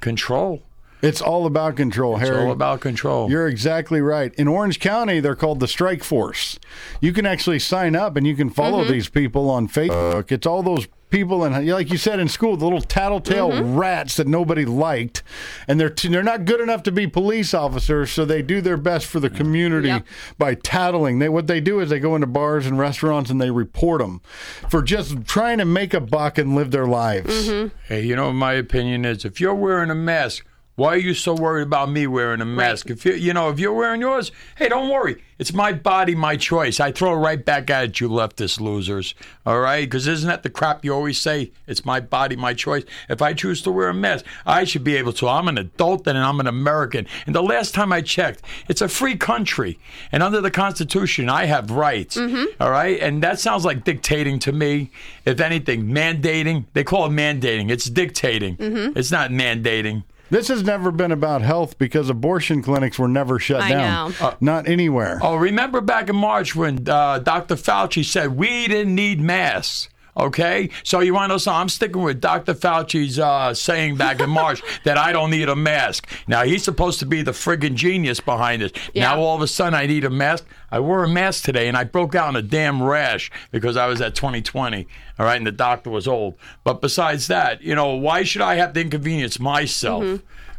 Control. 0.00 0.62
It's 1.02 1.20
all 1.20 1.44
about 1.44 1.76
control, 1.76 2.16
It's 2.16 2.26
Harry. 2.26 2.42
all 2.46 2.50
about 2.52 2.80
control. 2.80 3.30
You're 3.30 3.46
exactly 3.48 4.00
right. 4.00 4.32
In 4.36 4.48
Orange 4.48 4.80
County, 4.80 5.20
they're 5.20 5.36
called 5.36 5.60
the 5.60 5.68
Strike 5.68 6.02
Force. 6.02 6.58
You 7.02 7.12
can 7.12 7.26
actually 7.26 7.58
sign 7.58 7.94
up 7.94 8.16
and 8.16 8.26
you 8.26 8.34
can 8.34 8.48
follow 8.48 8.80
Mm-hmm. 8.82 8.92
these 8.92 9.10
people 9.10 9.50
on 9.50 9.68
Facebook. 9.68 10.32
It's 10.32 10.46
all 10.46 10.62
those 10.62 10.88
people, 11.14 11.44
and 11.44 11.68
like 11.68 11.90
you 11.92 11.96
said 11.96 12.18
in 12.18 12.28
school, 12.28 12.56
the 12.56 12.64
little 12.64 12.80
tattletale 12.80 13.50
Mm-hmm. 13.50 13.76
rats 13.76 14.16
that 14.16 14.26
nobody 14.26 14.64
liked, 14.64 15.22
and 15.68 15.78
they're 15.78 15.88
t- 15.90 16.08
they're 16.08 16.22
not 16.22 16.44
good 16.44 16.60
enough 16.60 16.82
to 16.84 16.92
be 16.92 17.06
police 17.06 17.54
officers, 17.54 18.10
so 18.10 18.24
they 18.24 18.42
do 18.42 18.60
their 18.60 18.76
best 18.76 19.06
for 19.06 19.20
the 19.20 19.30
community 19.30 19.88
Yep. 19.88 20.06
by 20.38 20.54
tattling. 20.54 21.18
They 21.20 21.28
what 21.28 21.46
they 21.46 21.60
do 21.60 21.78
is 21.80 21.90
they 21.90 22.00
go 22.00 22.14
into 22.14 22.26
bars 22.26 22.66
and 22.66 22.78
restaurants 22.78 23.30
and 23.30 23.40
they 23.40 23.50
report 23.50 24.00
them 24.00 24.20
for 24.68 24.82
just 24.82 25.24
trying 25.26 25.58
to 25.58 25.64
make 25.64 25.94
a 25.94 26.00
buck 26.00 26.36
and 26.38 26.54
live 26.56 26.70
their 26.72 26.86
lives. 26.86 27.48
Mm-hmm. 27.48 27.68
Hey, 27.86 28.02
you 28.04 28.16
know 28.16 28.26
what 28.26 28.32
my 28.34 28.54
opinion 28.54 29.04
is? 29.04 29.24
If 29.24 29.40
you're 29.40 29.54
wearing 29.54 29.90
a 29.90 29.94
mask, 29.94 30.44
why 30.76 30.94
are 30.94 30.98
you 30.98 31.14
so 31.14 31.34
worried 31.34 31.66
about 31.66 31.90
me 31.90 32.06
wearing 32.06 32.40
a 32.40 32.44
mask? 32.44 32.90
If 32.90 33.04
you 33.04 33.12
you 33.12 33.32
know, 33.32 33.48
if 33.50 33.58
you're 33.58 33.72
wearing 33.72 34.00
yours, 34.00 34.32
hey, 34.56 34.68
don't 34.68 34.90
worry. 34.90 35.22
It's 35.38 35.52
my 35.52 35.72
body, 35.72 36.14
my 36.14 36.36
choice. 36.36 36.78
I 36.78 36.92
throw 36.92 37.12
it 37.12 37.16
right 37.16 37.44
back 37.44 37.68
at 37.68 38.00
you 38.00 38.08
leftist 38.08 38.60
losers. 38.60 39.14
All 39.44 39.58
right? 39.60 39.84
Because 39.84 40.06
isn't 40.06 40.28
that 40.28 40.42
the 40.44 40.50
crap 40.50 40.84
you 40.84 40.94
always 40.94 41.20
say? 41.20 41.50
It's 41.66 41.84
my 41.84 41.98
body, 42.00 42.36
my 42.36 42.54
choice. 42.54 42.84
If 43.08 43.20
I 43.20 43.34
choose 43.34 43.60
to 43.62 43.72
wear 43.72 43.88
a 43.88 43.94
mask, 43.94 44.24
I 44.46 44.64
should 44.64 44.84
be 44.84 44.96
able 44.96 45.12
to. 45.14 45.28
I'm 45.28 45.48
an 45.48 45.58
adult 45.58 46.06
and 46.06 46.16
I'm 46.16 46.38
an 46.38 46.46
American. 46.46 47.06
And 47.26 47.34
the 47.34 47.42
last 47.42 47.74
time 47.74 47.92
I 47.92 48.00
checked, 48.00 48.42
it's 48.68 48.80
a 48.80 48.88
free 48.88 49.16
country. 49.16 49.78
And 50.12 50.22
under 50.22 50.40
the 50.40 50.52
Constitution, 50.52 51.28
I 51.28 51.46
have 51.46 51.70
rights. 51.70 52.16
Mm-hmm. 52.16 52.62
all 52.62 52.70
right? 52.70 53.00
And 53.00 53.22
that 53.22 53.40
sounds 53.40 53.64
like 53.64 53.84
dictating 53.84 54.38
to 54.40 54.52
me. 54.52 54.90
If 55.24 55.40
anything, 55.40 55.86
mandating. 55.86 56.66
They 56.74 56.84
call 56.84 57.06
it 57.06 57.10
mandating. 57.10 57.70
It's 57.70 57.90
dictating. 57.90 58.56
Mm-hmm. 58.56 58.96
It's 58.96 59.10
not 59.10 59.30
mandating. 59.30 60.04
This 60.30 60.48
has 60.48 60.62
never 60.64 60.90
been 60.90 61.12
about 61.12 61.42
health 61.42 61.78
because 61.78 62.08
abortion 62.08 62.62
clinics 62.62 62.98
were 62.98 63.08
never 63.08 63.38
shut 63.38 63.60
I 63.60 63.68
down. 63.70 64.14
know. 64.20 64.34
Not 64.40 64.68
anywhere. 64.68 65.18
Oh, 65.22 65.36
remember 65.36 65.80
back 65.80 66.08
in 66.08 66.16
March 66.16 66.56
when 66.56 66.88
uh, 66.88 67.18
Dr. 67.18 67.54
Fauci 67.56 68.04
said 68.04 68.36
we 68.36 68.66
didn't 68.66 68.94
need 68.94 69.20
masks? 69.20 69.88
Okay, 70.16 70.70
so 70.84 71.00
you 71.00 71.12
want 71.12 71.24
to 71.24 71.34
know 71.34 71.38
something? 71.38 71.60
I'm 71.60 71.68
sticking 71.68 72.02
with 72.02 72.20
Dr. 72.20 72.54
Fauci's 72.54 73.18
uh, 73.18 73.52
saying 73.52 73.96
back 73.96 74.20
in 74.20 74.30
March 74.30 74.62
that 74.84 74.96
I 74.96 75.12
don't 75.12 75.30
need 75.30 75.48
a 75.48 75.56
mask. 75.56 76.08
Now 76.28 76.44
he's 76.44 76.62
supposed 76.62 77.00
to 77.00 77.06
be 77.06 77.22
the 77.22 77.32
friggin' 77.32 77.74
genius 77.74 78.20
behind 78.20 78.62
this. 78.62 78.72
Yeah. 78.92 79.04
Now 79.04 79.20
all 79.20 79.34
of 79.34 79.42
a 79.42 79.48
sudden 79.48 79.74
I 79.74 79.86
need 79.86 80.04
a 80.04 80.10
mask. 80.10 80.44
I 80.70 80.78
wore 80.78 81.02
a 81.02 81.08
mask 81.08 81.44
today 81.44 81.66
and 81.66 81.76
I 81.76 81.82
broke 81.84 82.14
out 82.14 82.28
in 82.28 82.36
a 82.36 82.42
damn 82.42 82.82
rash 82.82 83.30
because 83.50 83.76
I 83.76 83.86
was 83.86 84.00
at 84.00 84.14
2020. 84.14 84.86
All 85.18 85.26
right, 85.26 85.36
and 85.36 85.46
the 85.46 85.52
doctor 85.52 85.90
was 85.90 86.06
old. 86.06 86.34
But 86.62 86.80
besides 86.80 87.26
that, 87.26 87.62
you 87.62 87.74
know, 87.74 87.94
why 87.94 88.22
should 88.22 88.42
I 88.42 88.54
have 88.56 88.72
to 88.74 88.80
inconvenience 88.80 89.40
myself? 89.40 90.04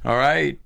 All 0.03 0.17
right. 0.17 0.59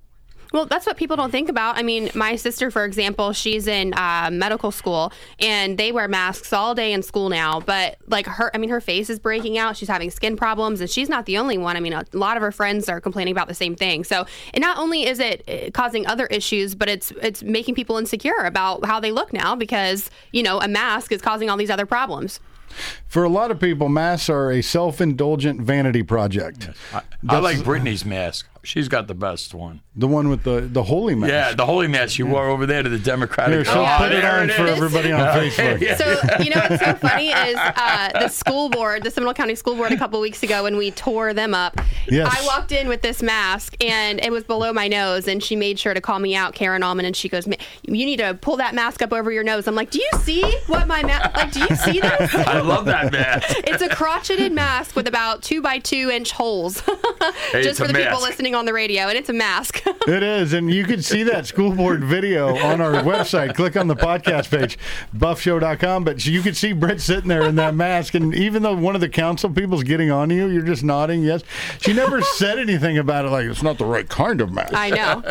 Well, 0.52 0.66
that's 0.66 0.84
what 0.84 0.96
people 0.96 1.16
don't 1.16 1.30
think 1.30 1.48
about. 1.48 1.76
I 1.76 1.82
mean, 1.82 2.10
my 2.14 2.34
sister, 2.34 2.70
for 2.70 2.84
example, 2.84 3.32
she's 3.32 3.68
in 3.68 3.94
uh, 3.94 4.30
medical 4.32 4.72
school 4.72 5.12
and 5.38 5.78
they 5.78 5.92
wear 5.92 6.08
masks 6.08 6.52
all 6.52 6.74
day 6.74 6.92
in 6.92 7.02
school 7.02 7.28
now. 7.28 7.60
But 7.60 7.98
like 8.08 8.26
her, 8.26 8.50
I 8.52 8.58
mean, 8.58 8.70
her 8.70 8.80
face 8.80 9.08
is 9.10 9.20
breaking 9.20 9.58
out. 9.58 9.76
She's 9.76 9.88
having 9.88 10.10
skin 10.10 10.36
problems, 10.36 10.80
and 10.80 10.90
she's 10.90 11.08
not 11.08 11.26
the 11.26 11.38
only 11.38 11.56
one. 11.56 11.76
I 11.76 11.80
mean, 11.80 11.92
a 11.92 12.04
lot 12.12 12.36
of 12.36 12.42
her 12.42 12.52
friends 12.52 12.88
are 12.88 13.00
complaining 13.00 13.32
about 13.32 13.48
the 13.48 13.54
same 13.54 13.76
thing. 13.76 14.02
So, 14.02 14.26
and 14.52 14.62
not 14.62 14.78
only 14.78 15.06
is 15.06 15.20
it 15.20 15.48
uh, 15.48 15.70
causing 15.72 16.06
other 16.06 16.26
issues, 16.26 16.74
but 16.74 16.88
it's 16.88 17.12
it's 17.22 17.42
making 17.42 17.76
people 17.76 17.96
insecure 17.96 18.44
about 18.44 18.84
how 18.84 18.98
they 18.98 19.12
look 19.12 19.32
now 19.32 19.54
because 19.54 20.10
you 20.32 20.42
know 20.42 20.60
a 20.60 20.68
mask 20.68 21.12
is 21.12 21.22
causing 21.22 21.48
all 21.48 21.56
these 21.56 21.70
other 21.70 21.86
problems. 21.86 22.40
For 23.06 23.24
a 23.24 23.28
lot 23.28 23.50
of 23.50 23.58
people, 23.58 23.88
masks 23.88 24.30
are 24.30 24.52
a 24.52 24.62
self-indulgent 24.62 25.60
vanity 25.60 26.02
project. 26.04 26.70
I, 26.92 27.02
I 27.28 27.38
like 27.40 27.64
Brittany's 27.64 28.04
mask. 28.04 28.46
She's 28.62 28.88
got 28.88 29.06
the 29.08 29.14
best 29.14 29.54
one. 29.54 29.80
The 29.96 30.06
one 30.06 30.28
with 30.28 30.42
the 30.44 30.60
the 30.60 30.82
holy 30.82 31.14
mask. 31.14 31.30
Yeah, 31.32 31.54
the 31.54 31.64
holy 31.66 31.88
mask 31.88 32.18
you 32.18 32.26
wore 32.26 32.48
over 32.48 32.66
there 32.66 32.82
to 32.82 32.88
the 32.88 32.98
Democratic. 32.98 33.54
Here, 33.54 33.64
so 33.64 33.80
Yeah. 33.80 33.98
put 33.98 34.12
it 34.12 34.20
There 34.22 34.38
on 34.40 34.48
for 34.50 34.66
everybody 34.66 35.12
on 35.12 35.20
Facebook. 35.36 35.96
So 35.96 36.42
you 36.42 36.50
know 36.50 36.60
what's 36.68 36.84
so 36.84 36.94
funny 36.94 37.28
is 37.30 37.56
uh, 37.56 38.10
the 38.20 38.28
school 38.28 38.68
board, 38.68 39.02
the 39.02 39.10
Seminole 39.10 39.34
County 39.34 39.54
School 39.54 39.76
Board, 39.76 39.92
a 39.92 39.96
couple 39.96 40.20
weeks 40.20 40.42
ago 40.42 40.62
when 40.64 40.76
we 40.76 40.90
tore 40.90 41.32
them 41.34 41.54
up. 41.54 41.80
Yes. 42.08 42.28
I 42.30 42.44
walked 42.46 42.70
in 42.72 42.86
with 42.88 43.02
this 43.02 43.22
mask 43.22 43.74
and 43.82 44.20
it 44.22 44.30
was 44.30 44.44
below 44.44 44.72
my 44.72 44.88
nose, 44.88 45.26
and 45.26 45.42
she 45.42 45.56
made 45.56 45.78
sure 45.78 45.94
to 45.94 46.00
call 46.00 46.18
me 46.18 46.34
out, 46.36 46.54
Karen 46.54 46.82
Almond, 46.82 47.06
and 47.06 47.16
she 47.16 47.28
goes, 47.28 47.46
"Ma- 47.46 47.56
"You 47.82 47.92
need 48.06 48.18
to 48.18 48.34
pull 48.34 48.56
that 48.58 48.74
mask 48.74 49.00
up 49.02 49.12
over 49.12 49.32
your 49.32 49.42
nose." 49.44 49.66
I'm 49.66 49.74
like, 49.74 49.90
"Do 49.90 50.00
you 50.00 50.10
see 50.20 50.42
what 50.66 50.86
my 50.86 51.02
mask? 51.02 51.34
Like, 51.36 51.52
do 51.52 51.60
you 51.60 51.76
see 51.76 52.00
this?" 52.00 52.34
I 52.34 52.60
love 52.60 52.84
that 52.86 53.10
mask. 53.12 53.56
It's 53.64 53.82
a 53.82 53.88
crotcheted 53.88 54.52
mask 54.52 54.94
with 54.96 55.08
about 55.08 55.42
two 55.42 55.62
by 55.62 55.78
two 55.78 56.10
inch 56.12 56.32
holes, 56.32 56.80
Hey, 57.52 57.62
just 57.62 57.68
it's 57.70 57.78
for 57.78 57.84
a 57.86 57.88
the 57.88 57.94
people 57.94 58.10
mask. 58.20 58.26
Listening 58.50 58.58
on 58.58 58.64
the 58.66 58.72
radio, 58.72 59.02
and 59.04 59.16
it's 59.16 59.28
a 59.28 59.32
mask. 59.32 59.82
It 60.06 60.22
is, 60.22 60.54
and 60.54 60.72
you 60.72 60.84
can 60.84 61.02
see 61.02 61.22
that 61.24 61.46
school 61.46 61.72
board 61.72 62.02
video 62.02 62.56
on 62.56 62.80
our 62.80 63.02
website. 63.04 63.54
Click 63.54 63.76
on 63.76 63.86
the 63.86 63.94
podcast 63.94 64.50
page, 64.50 64.78
buffshow.com. 65.14 66.04
But 66.04 66.24
you 66.24 66.40
can 66.40 66.54
see 66.54 66.72
Britt 66.72 67.02
sitting 67.02 67.28
there 67.28 67.42
in 67.44 67.54
that 67.56 67.74
mask, 67.74 68.14
and 68.14 68.34
even 68.34 68.62
though 68.62 68.74
one 68.74 68.94
of 68.94 69.02
the 69.02 69.10
council 69.10 69.50
people's 69.50 69.84
getting 69.84 70.10
on 70.10 70.30
you, 70.30 70.48
you're 70.48 70.64
just 70.64 70.82
nodding 70.82 71.22
yes. 71.22 71.42
She 71.80 71.92
never 71.92 72.22
said 72.22 72.58
anything 72.58 72.96
about 72.96 73.26
it, 73.26 73.28
like 73.28 73.44
it's 73.44 73.62
not 73.62 73.76
the 73.76 73.84
right 73.84 74.08
kind 74.08 74.40
of 74.40 74.52
mask. 74.52 74.72
I 74.72 74.90
know. 74.90 75.22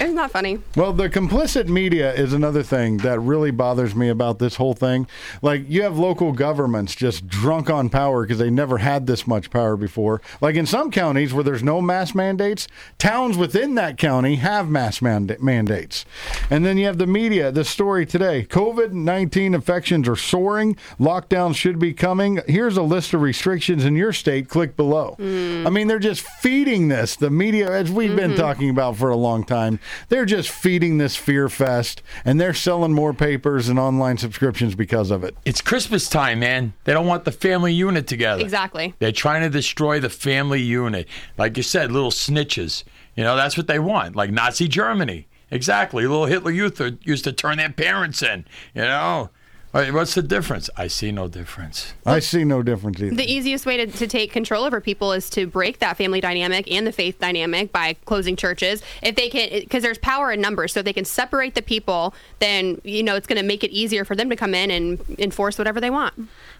It's 0.00 0.14
not 0.14 0.30
funny. 0.30 0.60
Well, 0.76 0.92
the 0.92 1.10
complicit 1.10 1.66
media 1.66 2.14
is 2.14 2.32
another 2.32 2.62
thing 2.62 2.98
that 2.98 3.18
really 3.18 3.50
bothers 3.50 3.94
me 3.96 4.08
about 4.08 4.38
this 4.38 4.56
whole 4.56 4.74
thing. 4.74 5.08
Like, 5.42 5.68
you 5.68 5.82
have 5.82 5.98
local 5.98 6.32
governments 6.32 6.94
just 6.94 7.26
drunk 7.26 7.68
on 7.68 7.90
power 7.90 8.22
because 8.22 8.38
they 8.38 8.50
never 8.50 8.78
had 8.78 9.06
this 9.06 9.26
much 9.26 9.50
power 9.50 9.76
before. 9.76 10.22
Like 10.40 10.54
in 10.54 10.66
some 10.66 10.90
counties 10.92 11.34
where 11.34 11.44
there's 11.44 11.64
no 11.64 11.82
mask 11.82 12.14
mandates, 12.54 12.68
towns 12.98 13.36
within 13.36 13.74
that 13.74 13.98
county 13.98 14.36
have 14.36 14.68
mask 14.68 15.02
manda- 15.02 15.36
mandates. 15.40 16.04
And 16.50 16.64
then 16.64 16.78
you 16.78 16.86
have 16.86 16.98
the 16.98 17.06
media, 17.06 17.50
the 17.50 17.64
story 17.64 18.06
today 18.06 18.44
COVID 18.44 18.92
19 18.92 19.54
infections 19.54 20.08
are 20.08 20.16
soaring, 20.16 20.76
lockdowns 20.98 21.56
should 21.56 21.78
be 21.78 21.92
coming. 21.92 22.40
Here's 22.46 22.76
a 22.76 22.82
list 22.82 23.14
of 23.14 23.22
restrictions 23.22 23.84
in 23.84 23.96
your 23.96 24.12
state. 24.12 24.48
Click 24.48 24.76
below. 24.76 25.16
Mm. 25.18 25.66
I 25.66 25.70
mean, 25.70 25.88
they're 25.88 25.98
just 25.98 26.22
feeding 26.22 26.88
this. 26.88 27.16
The 27.16 27.30
media, 27.30 27.70
as 27.70 27.90
we've 27.90 28.14
been 28.14 28.32
mm-hmm. 28.32 28.40
talking 28.40 28.70
about 28.70 28.96
for 28.96 29.10
a 29.10 29.16
long 29.16 29.44
time, 29.44 29.78
they're 30.08 30.24
just 30.24 30.50
feeding 30.50 30.98
this 30.98 31.16
fear 31.16 31.48
fest 31.48 32.02
and 32.24 32.40
they're 32.40 32.54
selling 32.54 32.92
more 32.92 33.12
papers 33.12 33.68
and 33.68 33.78
online 33.78 34.18
subscriptions 34.18 34.74
because 34.74 35.10
of 35.10 35.24
it. 35.24 35.36
It's 35.44 35.60
Christmas 35.60 36.08
time, 36.08 36.40
man. 36.40 36.72
They 36.84 36.92
don't 36.92 37.06
want 37.06 37.24
the 37.24 37.32
family 37.32 37.72
unit 37.72 38.06
together. 38.06 38.42
Exactly. 38.42 38.94
They're 38.98 39.12
trying 39.12 39.42
to 39.42 39.50
destroy 39.50 40.00
the 40.00 40.10
family 40.10 40.60
unit. 40.60 41.08
Like 41.36 41.56
you 41.56 41.62
said, 41.62 41.90
little 41.90 42.10
snitches. 42.44 42.84
You 43.16 43.24
know, 43.24 43.36
that's 43.36 43.56
what 43.56 43.66
they 43.66 43.78
want. 43.78 44.16
Like 44.16 44.30
Nazi 44.30 44.68
Germany. 44.68 45.26
Exactly. 45.50 46.06
Little 46.06 46.26
Hitler 46.26 46.50
Youth 46.50 46.80
are- 46.80 46.98
used 47.02 47.24
to 47.24 47.32
turn 47.32 47.58
their 47.58 47.70
parents 47.70 48.22
in. 48.22 48.44
You 48.74 48.82
know, 48.82 49.30
what's 49.72 50.14
the 50.14 50.22
difference? 50.22 50.68
I 50.76 50.88
see 50.88 51.12
no 51.12 51.28
difference. 51.28 51.94
I 52.04 52.18
see 52.18 52.44
no 52.44 52.62
difference 52.62 53.00
either. 53.00 53.14
The 53.14 53.30
easiest 53.30 53.66
way 53.66 53.76
to, 53.76 53.86
to 53.86 54.06
take 54.06 54.32
control 54.32 54.64
over 54.64 54.80
people 54.80 55.12
is 55.12 55.30
to 55.30 55.46
break 55.46 55.78
that 55.78 55.96
family 55.96 56.20
dynamic 56.20 56.70
and 56.72 56.86
the 56.86 56.92
faith 56.92 57.18
dynamic 57.20 57.72
by 57.72 57.94
closing 58.04 58.36
churches. 58.36 58.82
If 59.02 59.14
they 59.16 59.28
can, 59.28 59.60
because 59.60 59.82
there's 59.82 59.98
power 59.98 60.32
in 60.32 60.40
numbers, 60.40 60.72
so 60.72 60.80
if 60.80 60.86
they 60.86 60.92
can 60.92 61.04
separate 61.04 61.54
the 61.54 61.62
people, 61.62 62.14
then 62.40 62.80
you 62.82 63.02
know 63.02 63.14
it's 63.14 63.26
going 63.26 63.40
to 63.40 63.46
make 63.46 63.62
it 63.62 63.70
easier 63.70 64.04
for 64.04 64.16
them 64.16 64.30
to 64.30 64.36
come 64.36 64.54
in 64.54 64.70
and 64.70 65.00
enforce 65.18 65.58
whatever 65.58 65.80
they 65.80 65.90
want. 65.90 66.14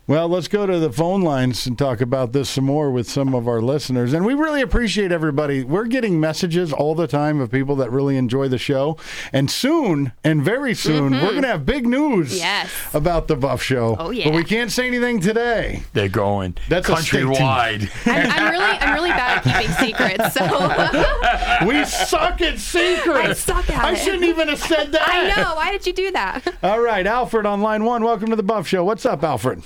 Well, 0.07 0.29
let's 0.29 0.49
go 0.49 0.67
to 0.67 0.79
the 0.79 0.93
phone 0.93 1.23
lines 1.23 1.67
and 1.67 1.79
talk 1.79 2.03
about 2.03 2.35
this 2.35 2.51
some 2.51 2.65
more 2.67 2.91
with 2.91 3.09
some 3.09 3.35
of 3.35 3.49
our 3.49 3.63
listeners. 3.63 4.13
And 4.13 4.27
we 4.27 4.35
really 4.35 4.61
appreciate 4.61 5.11
everybody. 5.11 5.65
We're 5.65 5.87
getting 5.87 6.21
messages 6.21 6.75
all 6.75 6.95
the 6.95 7.07
time 7.07 7.41
of 7.41 7.51
people 7.51 7.75
that 7.77 7.91
really 7.91 8.19
enjoy 8.19 8.49
the 8.49 8.59
show. 8.59 8.99
And 9.33 9.51
soon, 9.51 10.13
and 10.23 10.45
very 10.45 10.75
soon, 10.75 11.13
we're 11.13 11.31
going 11.31 11.41
to 11.43 11.49
have 11.49 11.65
big 11.65 11.87
news 11.87 12.05
Mm-hmm. 12.33 12.37
Yes. 12.37 12.71
about 12.93 13.29
the 13.29 13.37
Buff 13.37 13.63
Show. 13.63 13.97
Oh, 13.99 14.11
yeah. 14.11 14.25
But 14.25 14.35
we 14.35 14.45
can't 14.45 14.71
say 14.71 14.87
anything 14.89 15.21
today. 15.21 15.85
They're 15.95 16.11
going 16.11 16.59
That's 16.69 16.87
a 16.87 16.93
countrywide. 16.93 17.91
I'm, 18.07 18.31
I'm 18.31 18.51
really, 18.53 18.65
I'm 18.79 18.95
really 18.95 19.09
bad 19.11 19.47
at 19.47 19.63
keeping 19.63 19.75
secrets, 19.77 20.35
so 20.35 21.67
We 21.67 21.83
suck 21.87 22.43
at 22.43 22.59
secrets. 22.59 23.49
I 23.49 23.55
suck 23.55 23.71
at 23.71 23.83
I 23.83 23.93
it. 23.93 23.97
shouldn't 23.97 24.25
even 24.25 24.49
have 24.49 24.59
said 24.59 24.93
that. 24.93 25.03
I 25.09 25.29
know. 25.43 25.55
Why 25.55 25.73
did 25.73 25.87
you 25.87 25.95
do 25.95 26.11
that? 26.11 26.47
All 26.63 26.81
right, 26.83 27.07
Alfred 27.07 27.47
on 27.47 27.63
line 27.63 27.85
one. 27.85 28.05
Welcome 28.05 28.29
to 28.29 28.37
the 28.37 28.43
Buff 28.43 28.69
Show. 28.69 28.85
What's 28.85 29.07
up, 29.07 29.23
Alfred? 29.25 29.63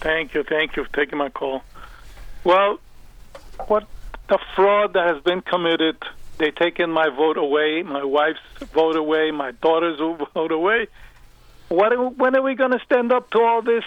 Thank 0.00 0.34
you, 0.34 0.42
thank 0.42 0.76
you 0.76 0.84
for 0.84 0.92
taking 0.92 1.18
my 1.18 1.28
call. 1.28 1.62
Well, 2.42 2.78
what 3.66 3.86
the 4.28 4.38
fraud 4.56 4.94
that 4.94 5.14
has 5.14 5.22
been 5.22 5.42
committed, 5.42 5.96
they 6.38 6.50
taken 6.50 6.90
my 6.90 7.10
vote 7.10 7.36
away, 7.36 7.82
my 7.82 8.04
wife's 8.04 8.40
vote 8.72 8.96
away, 8.96 9.30
my 9.30 9.50
daughter's 9.50 9.98
vote 10.34 10.52
away. 10.52 10.86
What 11.68 12.16
when 12.16 12.34
are 12.34 12.42
we 12.42 12.54
going 12.54 12.72
to 12.72 12.80
stand 12.84 13.12
up 13.12 13.30
to 13.30 13.40
all 13.40 13.62
this 13.62 13.84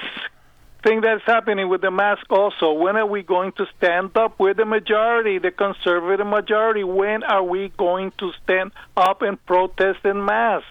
thing 0.84 1.02
that's 1.02 1.24
happening 1.24 1.68
with 1.68 1.82
the 1.82 1.92
mask 1.92 2.26
also? 2.30 2.74
When 2.74 2.96
are 2.96 3.06
we 3.06 3.24
going 3.24 3.52
to 3.54 3.66
stand 3.78 4.16
up 4.16 4.40
with 4.40 4.58
the 4.58 4.66
majority, 4.66 5.40
the 5.40 5.52
conservative 5.52 6.28
majority? 6.28 6.84
When 6.84 7.24
are 7.24 7.44
we 7.44 7.70
going 7.70 8.12
to 8.20 8.32
stand 8.44 8.72
up 8.96 9.22
and 9.24 9.44
protest 9.46 10.06
in 10.06 10.24
mass? 10.24 10.64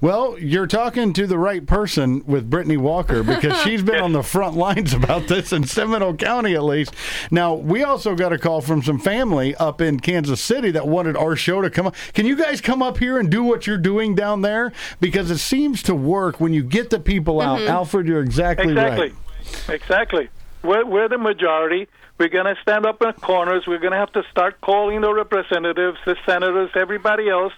Well, 0.00 0.38
you're 0.38 0.66
talking 0.66 1.12
to 1.14 1.26
the 1.26 1.38
right 1.38 1.64
person 1.66 2.24
with 2.26 2.50
Brittany 2.50 2.76
Walker 2.76 3.22
because 3.22 3.56
she's 3.62 3.82
been 3.82 4.00
on 4.00 4.12
the 4.12 4.22
front 4.22 4.56
lines 4.56 4.92
about 4.92 5.28
this 5.28 5.52
in 5.52 5.64
Seminole 5.64 6.14
County, 6.16 6.54
at 6.54 6.64
least. 6.64 6.94
Now, 7.30 7.54
we 7.54 7.82
also 7.84 8.14
got 8.14 8.32
a 8.32 8.38
call 8.38 8.60
from 8.60 8.82
some 8.82 8.98
family 8.98 9.54
up 9.56 9.80
in 9.80 10.00
Kansas 10.00 10.40
City 10.40 10.70
that 10.72 10.86
wanted 10.88 11.16
our 11.16 11.36
show 11.36 11.60
to 11.60 11.70
come 11.70 11.86
up. 11.86 11.94
Can 12.14 12.26
you 12.26 12.36
guys 12.36 12.60
come 12.60 12.82
up 12.82 12.98
here 12.98 13.18
and 13.18 13.30
do 13.30 13.42
what 13.42 13.66
you're 13.66 13.78
doing 13.78 14.14
down 14.14 14.42
there? 14.42 14.72
Because 15.00 15.30
it 15.30 15.38
seems 15.38 15.82
to 15.84 15.94
work 15.94 16.40
when 16.40 16.52
you 16.52 16.62
get 16.62 16.90
the 16.90 17.00
people 17.00 17.40
out. 17.40 17.58
Mm-hmm. 17.60 17.68
Alfred, 17.70 18.06
you're 18.06 18.22
exactly, 18.22 18.68
Exactly. 18.70 19.08
right. 19.10 19.68
Exactly. 19.74 20.28
We're, 20.62 20.84
we're 20.84 21.08
the 21.08 21.18
majority. 21.18 21.88
We're 22.18 22.28
going 22.28 22.44
to 22.54 22.60
stand 22.60 22.84
up 22.84 23.00
in 23.02 23.12
corners. 23.14 23.66
We're 23.66 23.78
going 23.78 23.92
to 23.92 23.98
have 23.98 24.12
to 24.12 24.22
start 24.30 24.60
calling 24.60 25.00
the 25.00 25.12
representatives, 25.12 25.96
the 26.04 26.16
senators, 26.26 26.70
everybody 26.74 27.30
else, 27.30 27.52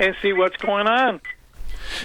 and 0.00 0.16
see 0.22 0.32
what's 0.32 0.56
going 0.56 0.86
on. 0.86 1.20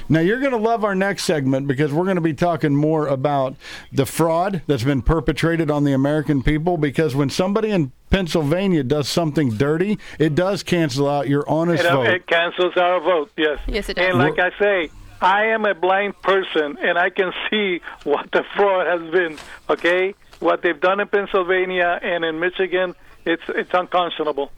Now, 0.10 0.20
you're 0.20 0.40
going 0.40 0.52
to 0.52 0.58
love 0.58 0.84
our 0.84 0.96
next 0.96 1.26
segment 1.26 1.68
because 1.68 1.92
we're 1.94 2.06
going 2.06 2.16
to 2.16 2.22
be 2.22 2.34
talking 2.34 2.76
more 2.76 3.08
about 3.08 3.56
the 3.92 4.06
fraud 4.06 4.62
that's 4.68 4.84
been 4.84 5.02
perpetrated 5.02 5.70
on 5.72 5.84
the 5.84 5.94
American 5.94 6.44
people. 6.44 6.78
Because 6.78 7.16
when 7.16 7.30
somebody 7.30 7.72
in 7.72 7.92
Pennsylvania 8.10 8.84
does 8.84 9.10
something 9.10 9.50
dirty, 9.58 9.98
it 10.20 10.36
does 10.36 10.64
cancel 10.64 11.10
out 11.10 11.28
your 11.28 11.48
honest 11.50 11.84
It, 11.84 11.90
uh, 11.90 11.96
vote. 11.98 12.08
it 12.08 12.28
cancels 12.28 12.78
our 12.78 13.00
vote, 13.00 13.32
yes. 13.38 13.60
Yes, 13.68 13.90
it 13.90 13.96
does. 13.96 14.10
And 14.10 14.20
like 14.20 14.40
I 14.40 14.52
say, 14.60 14.90
I 15.22 15.46
am 15.48 15.66
a 15.66 15.74
blind 15.74 16.22
person, 16.22 16.78
and 16.82 16.98
I 16.98 17.10
can 17.10 17.32
see 17.50 17.82
what 18.04 18.30
the 18.32 18.44
fraud 18.56 18.88
has 18.88 19.10
been, 19.12 19.38
okay? 19.70 20.16
What 20.40 20.62
they've 20.62 20.80
done 20.80 21.00
in 21.00 21.08
Pennsylvania 21.08 21.98
and 22.02 22.26
in 22.26 22.40
Michigan, 22.40 22.94
it's, 23.26 23.44
it's 23.48 23.74
unconscionable. 23.74 24.52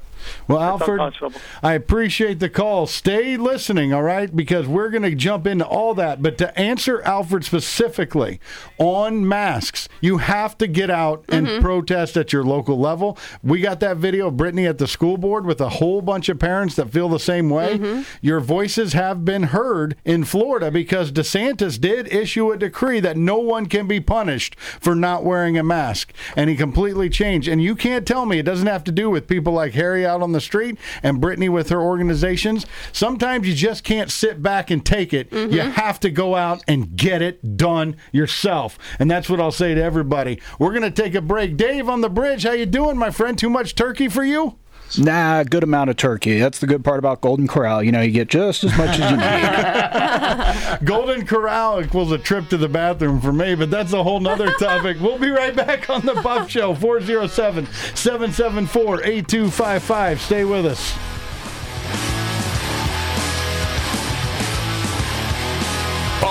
Well, 0.48 0.62
Alfred. 0.62 1.34
I 1.64 1.74
appreciate 1.74 2.40
the 2.40 2.50
call. 2.50 2.88
Stay 2.88 3.38
listening, 3.38 3.94
all 3.94 4.04
right? 4.04 4.34
Because 4.34 4.68
we're 4.68 4.90
going 4.90 5.04
to 5.04 5.16
jump 5.16 5.48
into 5.48 5.66
all 5.66 5.94
that. 5.96 6.22
But 6.22 6.38
to 6.40 6.58
answer 6.60 7.02
Alfred 7.04 7.44
specifically 7.46 8.40
on 8.78 9.28
masks, 9.28 9.88
you 10.02 10.18
have 10.18 10.58
to 10.60 10.68
get 10.68 10.90
out 10.90 11.26
and 11.30 11.48
mm-hmm. 11.48 11.62
protest 11.62 12.18
at 12.18 12.34
your 12.34 12.44
local 12.44 12.80
level. 12.80 13.18
We 13.44 13.62
got 13.62 13.80
that 13.80 13.98
video 13.98 14.28
of 14.28 14.38
Brittany 14.38 14.66
at 14.66 14.78
the 14.78 14.88
school 14.88 15.18
board 15.18 15.46
with 15.46 15.62
a 15.62 15.70
whole 15.70 16.02
bunch 16.02 16.30
of 16.30 16.40
parents 16.40 16.76
that 16.76 16.92
feel 16.92 17.10
the 17.10 17.20
same 17.20 17.50
way. 17.50 17.78
Mm-hmm. 17.78 18.02
Your 18.22 18.40
voices 18.40 18.94
have 18.94 19.26
been 19.26 19.44
heard 19.44 19.96
in 20.06 20.24
Florida 20.24 20.72
because 20.72 21.12
DeSantis 21.12 21.80
did 21.80 22.12
issue 22.14 22.52
a 22.52 22.58
decree 22.58 23.00
that 23.00 23.18
no 23.18 23.38
one 23.38 23.66
can 23.66 23.88
be 23.88 24.00
punished 24.00 24.56
for 24.60 24.96
not 24.96 25.24
wearing 25.24 25.58
a 25.58 25.64
mask. 25.64 26.14
And 26.36 26.50
he 26.50 26.56
completely 26.56 27.10
changed. 27.10 27.48
And 27.48 27.62
you 27.62 27.76
can't 27.76 28.08
tell 28.08 28.26
me 28.26 28.40
it 28.40 28.46
doesn't 28.46 28.68
have 28.68 28.84
to 28.86 28.92
do 28.92 29.10
with 29.10 29.28
people 29.28 29.54
like 29.54 29.74
Harry 29.74 30.06
out 30.16 30.24
on 30.24 30.32
the 30.32 30.42
street 30.42 30.78
and 31.04 31.20
Brittany 31.20 31.50
with 31.50 31.70
her 31.70 31.82
organizations. 31.82 32.66
Sometimes 32.92 33.48
you 33.48 33.54
just 33.54 33.84
can't 33.84 34.12
sit 34.12 34.42
back 34.42 34.72
and 34.72 34.86
take 34.86 35.14
it. 35.14 35.32
You 35.32 35.48
mm-hmm. 35.48 35.72
have 35.72 36.00
to 36.00 36.10
go 36.10 36.36
out 36.36 36.64
and 36.68 36.96
get 36.96 37.22
it 37.22 37.58
done 37.58 37.98
yourself. 38.12 38.80
And 38.98 39.12
that's 39.12 39.30
what 39.30 39.40
I'll 39.40 39.52
say 39.52 39.76
to 39.76 39.84
everybody. 39.84 40.40
We're 40.58 40.72
going 40.72 40.82
to 40.82 40.92
take 40.92 41.16
a 41.16 41.22
break. 41.22 41.58
Dave 41.58 41.90
on 41.90 42.02
the 42.02 42.10
bridge, 42.10 42.44
how 42.44 42.54
you 42.54 42.66
doing, 42.66 42.98
my 42.98 43.12
friend? 43.12 43.38
Too 43.38 43.50
much 43.50 43.76
turkey 43.76 44.08
for 44.08 44.24
you? 44.24 44.58
Nah, 44.98 45.44
good 45.44 45.64
amount 45.64 45.90
of 45.90 45.98
turkey. 45.98 46.40
That's 46.40 46.60
the 46.60 46.68
good 46.68 46.84
part 46.84 47.00
about 47.00 47.22
Golden 47.22 47.48
Corral. 47.48 47.84
You 47.84 47.92
know, 47.92 48.02
you 48.02 48.12
get 48.12 48.30
just 48.30 48.64
as 48.64 48.78
much 48.78 49.00
as 49.00 49.12
you 49.12 49.18
need. 49.18 50.86
Golden 50.86 51.26
Corral 51.26 51.84
equals 51.84 52.12
a 52.12 52.18
trip 52.18 52.48
to 52.50 52.58
the 52.58 52.70
bathroom 52.70 53.20
for 53.20 53.34
me, 53.34 53.56
but 53.56 53.70
that's 53.70 53.94
a 53.94 54.04
whole 54.04 54.20
nother 54.20 54.52
topic. 54.60 54.98
we'll 55.02 55.20
be 55.20 55.30
right 55.30 55.56
back 55.56 55.90
on 55.90 56.06
the 56.06 56.14
Buff 56.16 56.50
Show, 56.50 56.74
407 56.76 57.66
774 57.96 59.04
8255. 59.04 60.22
Stay 60.22 60.46
with 60.46 60.66
us. 60.66 61.15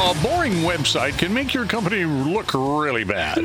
A 0.05 0.13
boring 0.23 0.53
website 0.57 1.17
can 1.17 1.33
make 1.33 1.55
your 1.55 1.65
company 1.65 2.05
look 2.05 2.53
really 2.53 3.05
bad. 3.05 3.39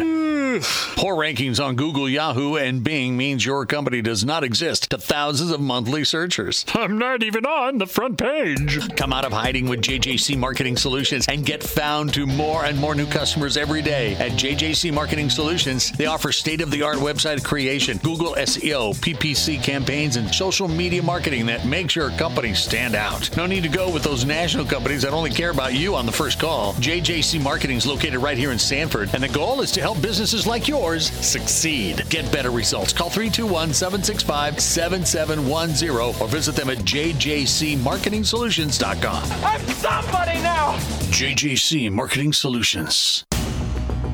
Poor 0.98 1.16
rankings 1.16 1.64
on 1.64 1.76
Google, 1.76 2.10
Yahoo, 2.10 2.56
and 2.56 2.84
Bing 2.84 3.16
means 3.16 3.46
your 3.46 3.66
company 3.66 4.02
does 4.02 4.26
not 4.26 4.44
exist 4.44 4.90
to 4.90 4.98
thousands 4.98 5.52
of 5.52 5.62
monthly 5.62 6.04
searchers. 6.04 6.66
I'm 6.74 6.98
not 6.98 7.24
even 7.24 7.46
on 7.46 7.78
the 7.78 7.86
front 7.86 8.18
page. 8.18 8.78
Come 8.98 9.14
out 9.14 9.24
of 9.24 9.32
hiding 9.32 9.70
with 9.70 9.82
JJC 9.82 10.38
Marketing 10.38 10.76
Solutions 10.76 11.28
and 11.30 11.46
get 11.46 11.64
found 11.64 12.14
to 12.16 12.26
more 12.26 12.66
and 12.66 12.78
more 12.78 12.96
new 12.96 13.06
customers 13.06 13.56
every 13.56 13.82
day. 13.82 14.16
At 14.16 14.32
JJC 14.32 14.92
Marketing 14.92 15.30
Solutions, 15.30 15.92
they 15.94 16.08
offer 16.08 16.32
state 16.32 16.62
of 16.62 16.72
the 16.72 16.82
art 16.82 16.98
website 16.98 17.42
creation, 17.44 18.00
Google 18.00 18.34
SEO, 18.34 18.96
PPC 18.96 19.64
campaigns, 19.64 20.18
and 20.18 20.34
social 20.34 20.68
media 20.68 21.04
marketing 21.04 21.46
that 21.46 21.66
makes 21.66 21.96
your 21.96 22.10
company 22.12 22.54
stand 22.54 22.96
out. 22.96 23.38
No 23.38 23.46
need 23.46 23.64
to 23.64 23.70
go 23.70 23.90
with 23.90 24.04
those 24.04 24.26
national 24.26 24.66
companies 24.66 25.04
that 25.04 25.14
only 25.14 25.30
care 25.30 25.52
about 25.52 25.74
you 25.74 25.96
on 25.96 26.06
the 26.06 26.12
first 26.12 26.40
call. 26.40 26.49
JJC 26.50 27.42
Marketing 27.42 27.78
is 27.78 27.86
located 27.86 28.18
right 28.18 28.38
here 28.38 28.52
in 28.52 28.60
Sanford, 28.60 29.10
and 29.14 29.22
the 29.22 29.28
goal 29.30 29.62
is 29.62 29.72
to 29.72 29.82
help 29.82 30.02
businesses 30.02 30.48
like 30.48 30.68
yours 30.68 31.12
succeed. 31.12 32.04
Get 32.10 32.32
better 32.32 32.50
results. 32.52 32.92
Call 32.92 33.10
321 33.10 33.74
765 33.74 34.60
7710 34.60 36.22
or 36.22 36.28
visit 36.28 36.56
them 36.56 36.70
at 36.70 36.78
jjcmarketingsolutions.com. 36.80 39.24
I'm 39.44 39.62
somebody 39.68 40.40
now! 40.42 40.76
JJC 41.12 41.92
Marketing 41.92 42.34
Solutions. 42.34 43.24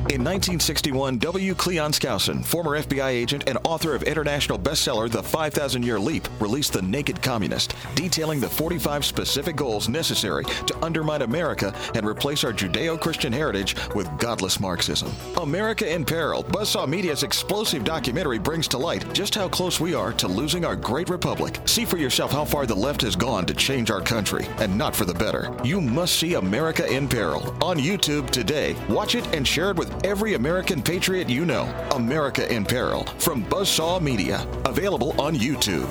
In 0.08 0.22
1961, 0.22 1.18
W. 1.18 1.54
Cleon 1.56 1.90
Skousen, 1.90 2.44
former 2.44 2.78
FBI 2.78 3.08
agent 3.08 3.48
and 3.48 3.58
author 3.64 3.92
of 3.92 4.04
international 4.04 4.56
bestseller 4.56 5.10
The 5.10 5.20
5,000 5.20 5.82
Year 5.82 5.98
Leap, 5.98 6.28
released 6.38 6.74
The 6.74 6.82
Naked 6.82 7.20
Communist, 7.20 7.74
detailing 7.96 8.38
the 8.38 8.48
45 8.48 9.04
specific 9.04 9.56
goals 9.56 9.88
necessary 9.88 10.44
to 10.44 10.84
undermine 10.84 11.22
America 11.22 11.74
and 11.96 12.06
replace 12.06 12.44
our 12.44 12.52
Judeo 12.52 13.00
Christian 13.00 13.32
heritage 13.32 13.74
with 13.96 14.08
godless 14.20 14.60
Marxism. 14.60 15.10
America 15.38 15.92
in 15.92 16.04
Peril, 16.04 16.44
Buzzsaw 16.44 16.86
Media's 16.86 17.24
explosive 17.24 17.82
documentary 17.82 18.38
brings 18.38 18.68
to 18.68 18.78
light 18.78 19.12
just 19.12 19.34
how 19.34 19.48
close 19.48 19.80
we 19.80 19.92
are 19.92 20.12
to 20.12 20.28
losing 20.28 20.64
our 20.64 20.76
great 20.76 21.08
republic. 21.08 21.58
See 21.64 21.84
for 21.84 21.96
yourself 21.96 22.30
how 22.30 22.44
far 22.44 22.64
the 22.64 22.76
left 22.76 23.02
has 23.02 23.16
gone 23.16 23.44
to 23.46 23.54
change 23.54 23.90
our 23.90 24.02
country, 24.02 24.46
and 24.58 24.78
not 24.78 24.94
for 24.94 25.04
the 25.04 25.14
better. 25.14 25.52
You 25.64 25.80
must 25.80 26.14
see 26.14 26.34
America 26.34 26.86
in 26.86 27.08
Peril 27.08 27.42
on 27.60 27.76
YouTube 27.76 28.30
today. 28.30 28.76
Watch 28.88 29.16
it 29.16 29.26
and 29.34 29.46
share 29.46 29.72
it 29.72 29.76
with 29.76 29.95
every 30.04 30.34
American 30.34 30.82
patriot 30.82 31.28
you 31.28 31.44
know. 31.44 31.64
America 31.92 32.52
in 32.52 32.64
Peril 32.64 33.04
from 33.18 33.44
Buzzsaw 33.44 34.00
Media. 34.00 34.46
Available 34.64 35.18
on 35.20 35.34
YouTube. 35.34 35.90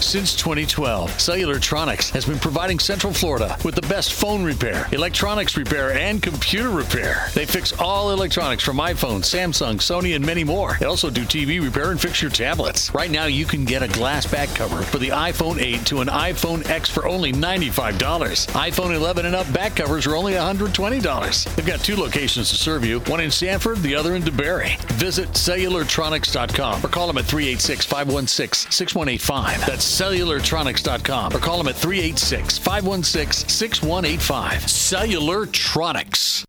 Since 0.00 0.34
2012, 0.36 1.10
Cellulartronics 1.18 2.10
has 2.10 2.24
been 2.24 2.38
providing 2.38 2.78
Central 2.78 3.12
Florida 3.12 3.56
with 3.64 3.74
the 3.74 3.82
best 3.82 4.14
phone 4.14 4.42
repair, 4.42 4.88
electronics 4.92 5.56
repair, 5.56 5.92
and 5.92 6.22
computer 6.22 6.70
repair. 6.70 7.28
They 7.34 7.44
fix 7.44 7.78
all 7.78 8.10
electronics 8.10 8.64
from 8.64 8.78
iPhone, 8.78 9.20
Samsung, 9.20 9.76
Sony, 9.76 10.16
and 10.16 10.24
many 10.24 10.42
more. 10.42 10.76
They 10.80 10.86
also 10.86 11.10
do 11.10 11.22
TV 11.22 11.62
repair 11.62 11.90
and 11.90 12.00
fix 12.00 12.22
your 12.22 12.30
tablets. 12.30 12.92
Right 12.94 13.10
now, 13.10 13.26
you 13.26 13.44
can 13.44 13.64
get 13.64 13.82
a 13.82 13.88
glass 13.88 14.26
back 14.26 14.48
cover 14.54 14.82
for 14.82 14.98
the 14.98 15.10
iPhone 15.10 15.60
8 15.60 15.84
to 15.86 16.00
an 16.00 16.08
iPhone 16.08 16.68
X 16.68 16.88
for 16.88 17.06
only 17.06 17.32
$95. 17.32 17.98
iPhone 17.98 18.94
11 18.94 19.26
and 19.26 19.36
up 19.36 19.52
back 19.52 19.76
covers 19.76 20.06
are 20.06 20.16
only 20.16 20.32
$120. 20.32 21.54
They've 21.54 21.66
got 21.66 21.80
two 21.80 21.96
locations 21.96 22.48
to 22.50 22.56
serve 22.56 22.84
you, 22.84 23.00
one 23.00 23.20
in 23.20 23.30
Sanford, 23.30 23.78
the 23.78 23.94
other 23.94 24.16
in 24.16 24.22
DeBary. 24.22 24.80
Visit 24.92 25.28
cellulartronics.com 25.30 26.84
or 26.84 26.88
call 26.88 27.06
them 27.06 27.18
at 27.18 27.26
386 27.26 27.84
516 27.84 28.70
6185. 28.72 29.66
That's 29.66 29.89
cellulartronics.com 29.90 31.34
or 31.34 31.38
call 31.38 31.58
them 31.58 31.68
at 31.68 31.76
386 31.76 32.58
516 32.58 33.48
6185. 33.48 34.62
Cellulartronics. 34.62 36.44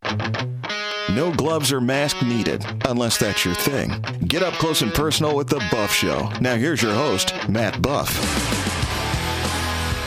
No 1.15 1.33
gloves 1.33 1.73
or 1.73 1.81
mask 1.81 2.21
needed, 2.21 2.63
unless 2.85 3.17
that's 3.17 3.43
your 3.43 3.55
thing. 3.55 3.91
Get 4.27 4.43
up 4.43 4.53
close 4.53 4.81
and 4.81 4.93
personal 4.93 5.35
with 5.35 5.49
The 5.49 5.59
Buff 5.71 5.91
Show. 5.91 6.31
Now, 6.39 6.55
here's 6.55 6.81
your 6.81 6.93
host, 6.93 7.33
Matt 7.49 7.81
Buff. 7.81 8.09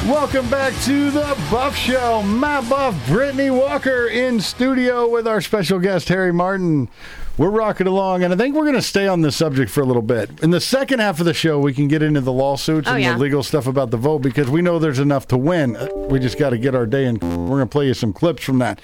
Welcome 0.06 0.48
back 0.50 0.72
to 0.85 1.11
the 1.11 1.37
Buff 1.50 1.76
Show. 1.76 2.22
Matt 2.22 2.68
Buff, 2.68 2.94
Brittany 3.06 3.50
Walker 3.50 4.06
in 4.06 4.40
studio 4.40 5.09
with 5.09 5.26
our 5.26 5.40
special 5.40 5.78
guest, 5.78 6.09
Harry 6.09 6.32
Martin. 6.32 6.88
We're 7.37 7.51
rocking 7.51 7.88
along, 7.88 8.23
and 8.23 8.33
I 8.33 8.37
think 8.37 8.55
we're 8.55 8.62
going 8.62 8.75
to 8.77 8.83
stay 8.83 9.09
on 9.09 9.23
this 9.23 9.35
subject 9.35 9.68
for 9.68 9.81
a 9.81 9.85
little 9.85 10.03
bit. 10.03 10.31
In 10.44 10.51
the 10.51 10.61
second 10.61 11.01
half 11.01 11.18
of 11.18 11.27
the 11.27 11.35
show, 11.35 11.59
we 11.59 11.75
can 11.75 11.88
get 11.88 12.01
into 12.01 12.20
the 12.20 12.33
lawsuits 12.33 12.87
Oh, 12.88 12.92
and 12.92 13.03
yeah. 13.03 13.14
the 13.14 13.18
legal 13.18 13.42
stuff 13.42 13.66
about 13.66 13.90
the 13.90 13.97
vote 13.97 14.20
because 14.20 14.49
we 14.49 14.62
know 14.62 14.79
there's 14.79 15.01
enough 15.01 15.27
to 15.29 15.37
win. 15.37 15.75
Uh, 15.75 15.88
We 15.97 16.20
just 16.20 16.38
got 16.38 16.51
to 16.51 16.59
get 16.59 16.77
our 16.77 16.87
day, 16.87 17.07
and 17.07 17.20
we're 17.20 17.57
going 17.57 17.61
to 17.62 17.66
play 17.66 17.88
you 17.88 17.94
some 17.94 18.12
clips 18.12 18.44
from 18.44 18.59
that. 18.61 18.81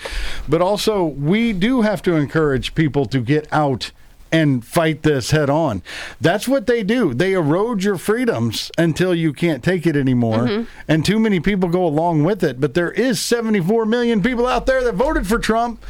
But 0.49 0.61
also, 0.63 1.05
we 1.05 1.53
do 1.53 1.83
have 1.83 2.03
to 2.03 2.17
encourage 2.17 2.75
people 2.75 3.07
to 3.07 3.21
get 3.21 3.47
out 3.53 3.93
and 4.33 4.65
fight 4.65 5.03
this 5.03 5.31
head 5.31 5.51
on. 5.51 5.83
That's 6.21 6.47
what 6.47 6.67
they 6.67 6.83
do. 6.83 7.15
They 7.15 7.33
erode 7.33 7.83
your 7.83 7.99
freedoms 7.99 8.71
until 8.79 9.15
you 9.15 9.33
can't 9.33 9.63
take 9.63 9.87
it 9.87 9.97
anymore. 9.97 10.47
Mm-hmm. 10.47 10.71
And 10.89 11.05
too 11.05 11.19
many 11.19 11.41
people 11.41 11.69
go 11.69 11.85
along 11.85 12.25
with 12.25 12.45
it. 12.45 12.61
But 12.61 12.75
there 12.75 12.93
is 12.93 13.21
74 13.21 13.87
million 13.87 14.23
people 14.23 14.47
out 14.47 14.67
there 14.67 14.83
that 14.85 14.95
voted 14.95 15.27
for 15.27 15.39
Trump 15.39 15.83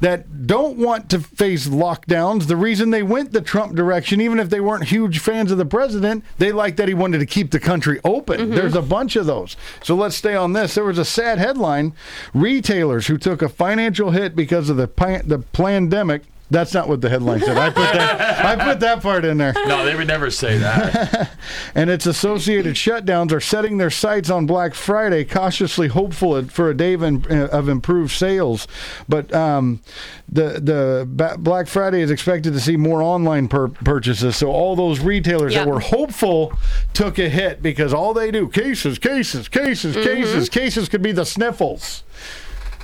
that 0.00 0.46
don't 0.46 0.76
want 0.76 1.08
to 1.10 1.20
face 1.20 1.66
lockdowns. 1.66 2.46
The 2.46 2.56
reason 2.56 2.90
they 2.90 3.02
went 3.02 3.32
the 3.32 3.40
Trump 3.40 3.74
direction, 3.74 4.20
even 4.20 4.38
if 4.38 4.50
they 4.50 4.60
weren't 4.60 4.84
huge 4.84 5.18
fans 5.18 5.50
of 5.50 5.58
the 5.58 5.64
president, 5.66 6.24
they 6.38 6.52
liked 6.52 6.76
that 6.76 6.88
he 6.88 6.94
wanted 6.94 7.18
to 7.18 7.26
keep 7.26 7.50
the 7.50 7.60
country 7.60 8.00
open. 8.04 8.40
Mm-hmm. 8.40 8.54
There's 8.54 8.74
a 8.74 8.82
bunch 8.82 9.16
of 9.16 9.26
those. 9.26 9.56
So 9.82 9.94
let's 9.94 10.16
stay 10.16 10.34
on 10.34 10.52
this. 10.52 10.74
There 10.74 10.84
was 10.84 10.98
a 10.98 11.04
sad 11.04 11.38
headline 11.38 11.94
retailers 12.34 13.06
who 13.06 13.16
took 13.16 13.42
a 13.42 13.48
financial 13.48 14.10
hit 14.10 14.36
because 14.36 14.68
of 14.68 14.76
the, 14.76 14.88
pa- 14.88 15.22
the 15.24 15.38
pandemic. 15.38 16.22
That's 16.48 16.72
not 16.72 16.88
what 16.88 17.00
the 17.00 17.08
headline 17.08 17.40
said. 17.40 17.56
I 17.56 17.70
put 17.70 17.92
that. 17.92 18.44
I 18.46 18.64
put 18.64 18.78
that 18.80 19.02
part 19.02 19.24
in 19.24 19.36
there. 19.38 19.52
No, 19.66 19.84
they 19.84 19.96
would 19.96 20.06
never 20.06 20.30
say 20.30 20.58
that. 20.58 21.30
And 21.74 21.90
its 21.90 22.06
associated 22.06 22.74
shutdowns 22.74 23.30
are 23.32 23.40
setting 23.40 23.78
their 23.78 23.90
sights 23.90 24.30
on 24.30 24.46
Black 24.46 24.74
Friday, 24.74 25.24
cautiously 25.24 25.88
hopeful 25.88 26.42
for 26.44 26.70
a 26.70 26.74
day 26.76 26.94
of, 26.94 27.26
of 27.26 27.68
improved 27.68 28.12
sales. 28.12 28.66
But 29.08 29.32
um, 29.34 29.80
the 30.28 30.60
the 30.60 31.36
Black 31.38 31.66
Friday 31.68 32.00
is 32.00 32.10
expected 32.10 32.52
to 32.54 32.60
see 32.60 32.76
more 32.76 33.00
online 33.02 33.46
pur- 33.48 33.68
purchases. 33.68 34.36
So 34.36 34.48
all 34.50 34.74
those 34.74 35.00
retailers 35.00 35.54
Yep. 35.54 35.64
that 35.66 35.70
were 35.72 35.80
hopeful 35.80 36.52
took 36.94 37.18
a 37.18 37.28
hit 37.28 37.62
because 37.62 37.92
all 37.94 38.12
they 38.14 38.30
do 38.30 38.48
cases, 38.48 38.98
cases, 38.98 39.48
cases, 39.48 39.94
cases, 39.96 40.48
cases 40.48 40.88
could 40.88 41.02
be 41.02 41.12
the 41.12 41.24
sniffles. 41.26 42.02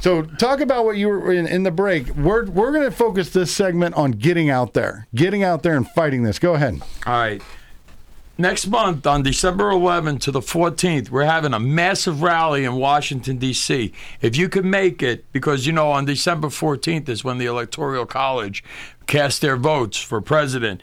So 0.02 0.22
talk 0.22 0.58
about 0.58 0.84
what 0.84 0.96
you 0.96 1.06
were 1.08 1.32
in, 1.32 1.46
in 1.46 1.62
the 1.62 1.70
break. 1.70 2.08
We're 2.16 2.46
we're 2.46 2.72
going 2.72 2.82
to 2.82 2.90
focus 2.90 3.30
this 3.30 3.54
segment 3.54 3.94
on 3.94 4.10
getting 4.10 4.50
out 4.50 4.74
there, 4.74 5.06
getting 5.14 5.44
out 5.44 5.62
there 5.62 5.76
and 5.76 5.88
fighting 5.88 6.24
this. 6.24 6.40
Go 6.40 6.54
ahead. 6.54 6.82
All 7.06 7.12
right. 7.12 7.40
Next 8.36 8.66
month, 8.66 9.06
on 9.06 9.22
December 9.22 9.70
11th 9.70 10.22
to 10.22 10.32
the 10.32 10.40
14th, 10.40 11.10
we're 11.10 11.22
having 11.22 11.54
a 11.54 11.60
massive 11.60 12.20
rally 12.20 12.64
in 12.64 12.74
Washington, 12.74 13.36
D.C. 13.36 13.92
If 14.20 14.36
you 14.36 14.48
could 14.48 14.64
make 14.64 15.04
it, 15.04 15.30
because, 15.30 15.66
you 15.66 15.72
know, 15.72 15.92
on 15.92 16.06
December 16.06 16.48
14th 16.48 17.08
is 17.08 17.22
when 17.22 17.38
the 17.38 17.46
Electoral 17.46 18.04
College 18.04 18.64
cast 19.06 19.40
their 19.40 19.56
votes 19.56 19.98
for 19.98 20.20
president. 20.20 20.82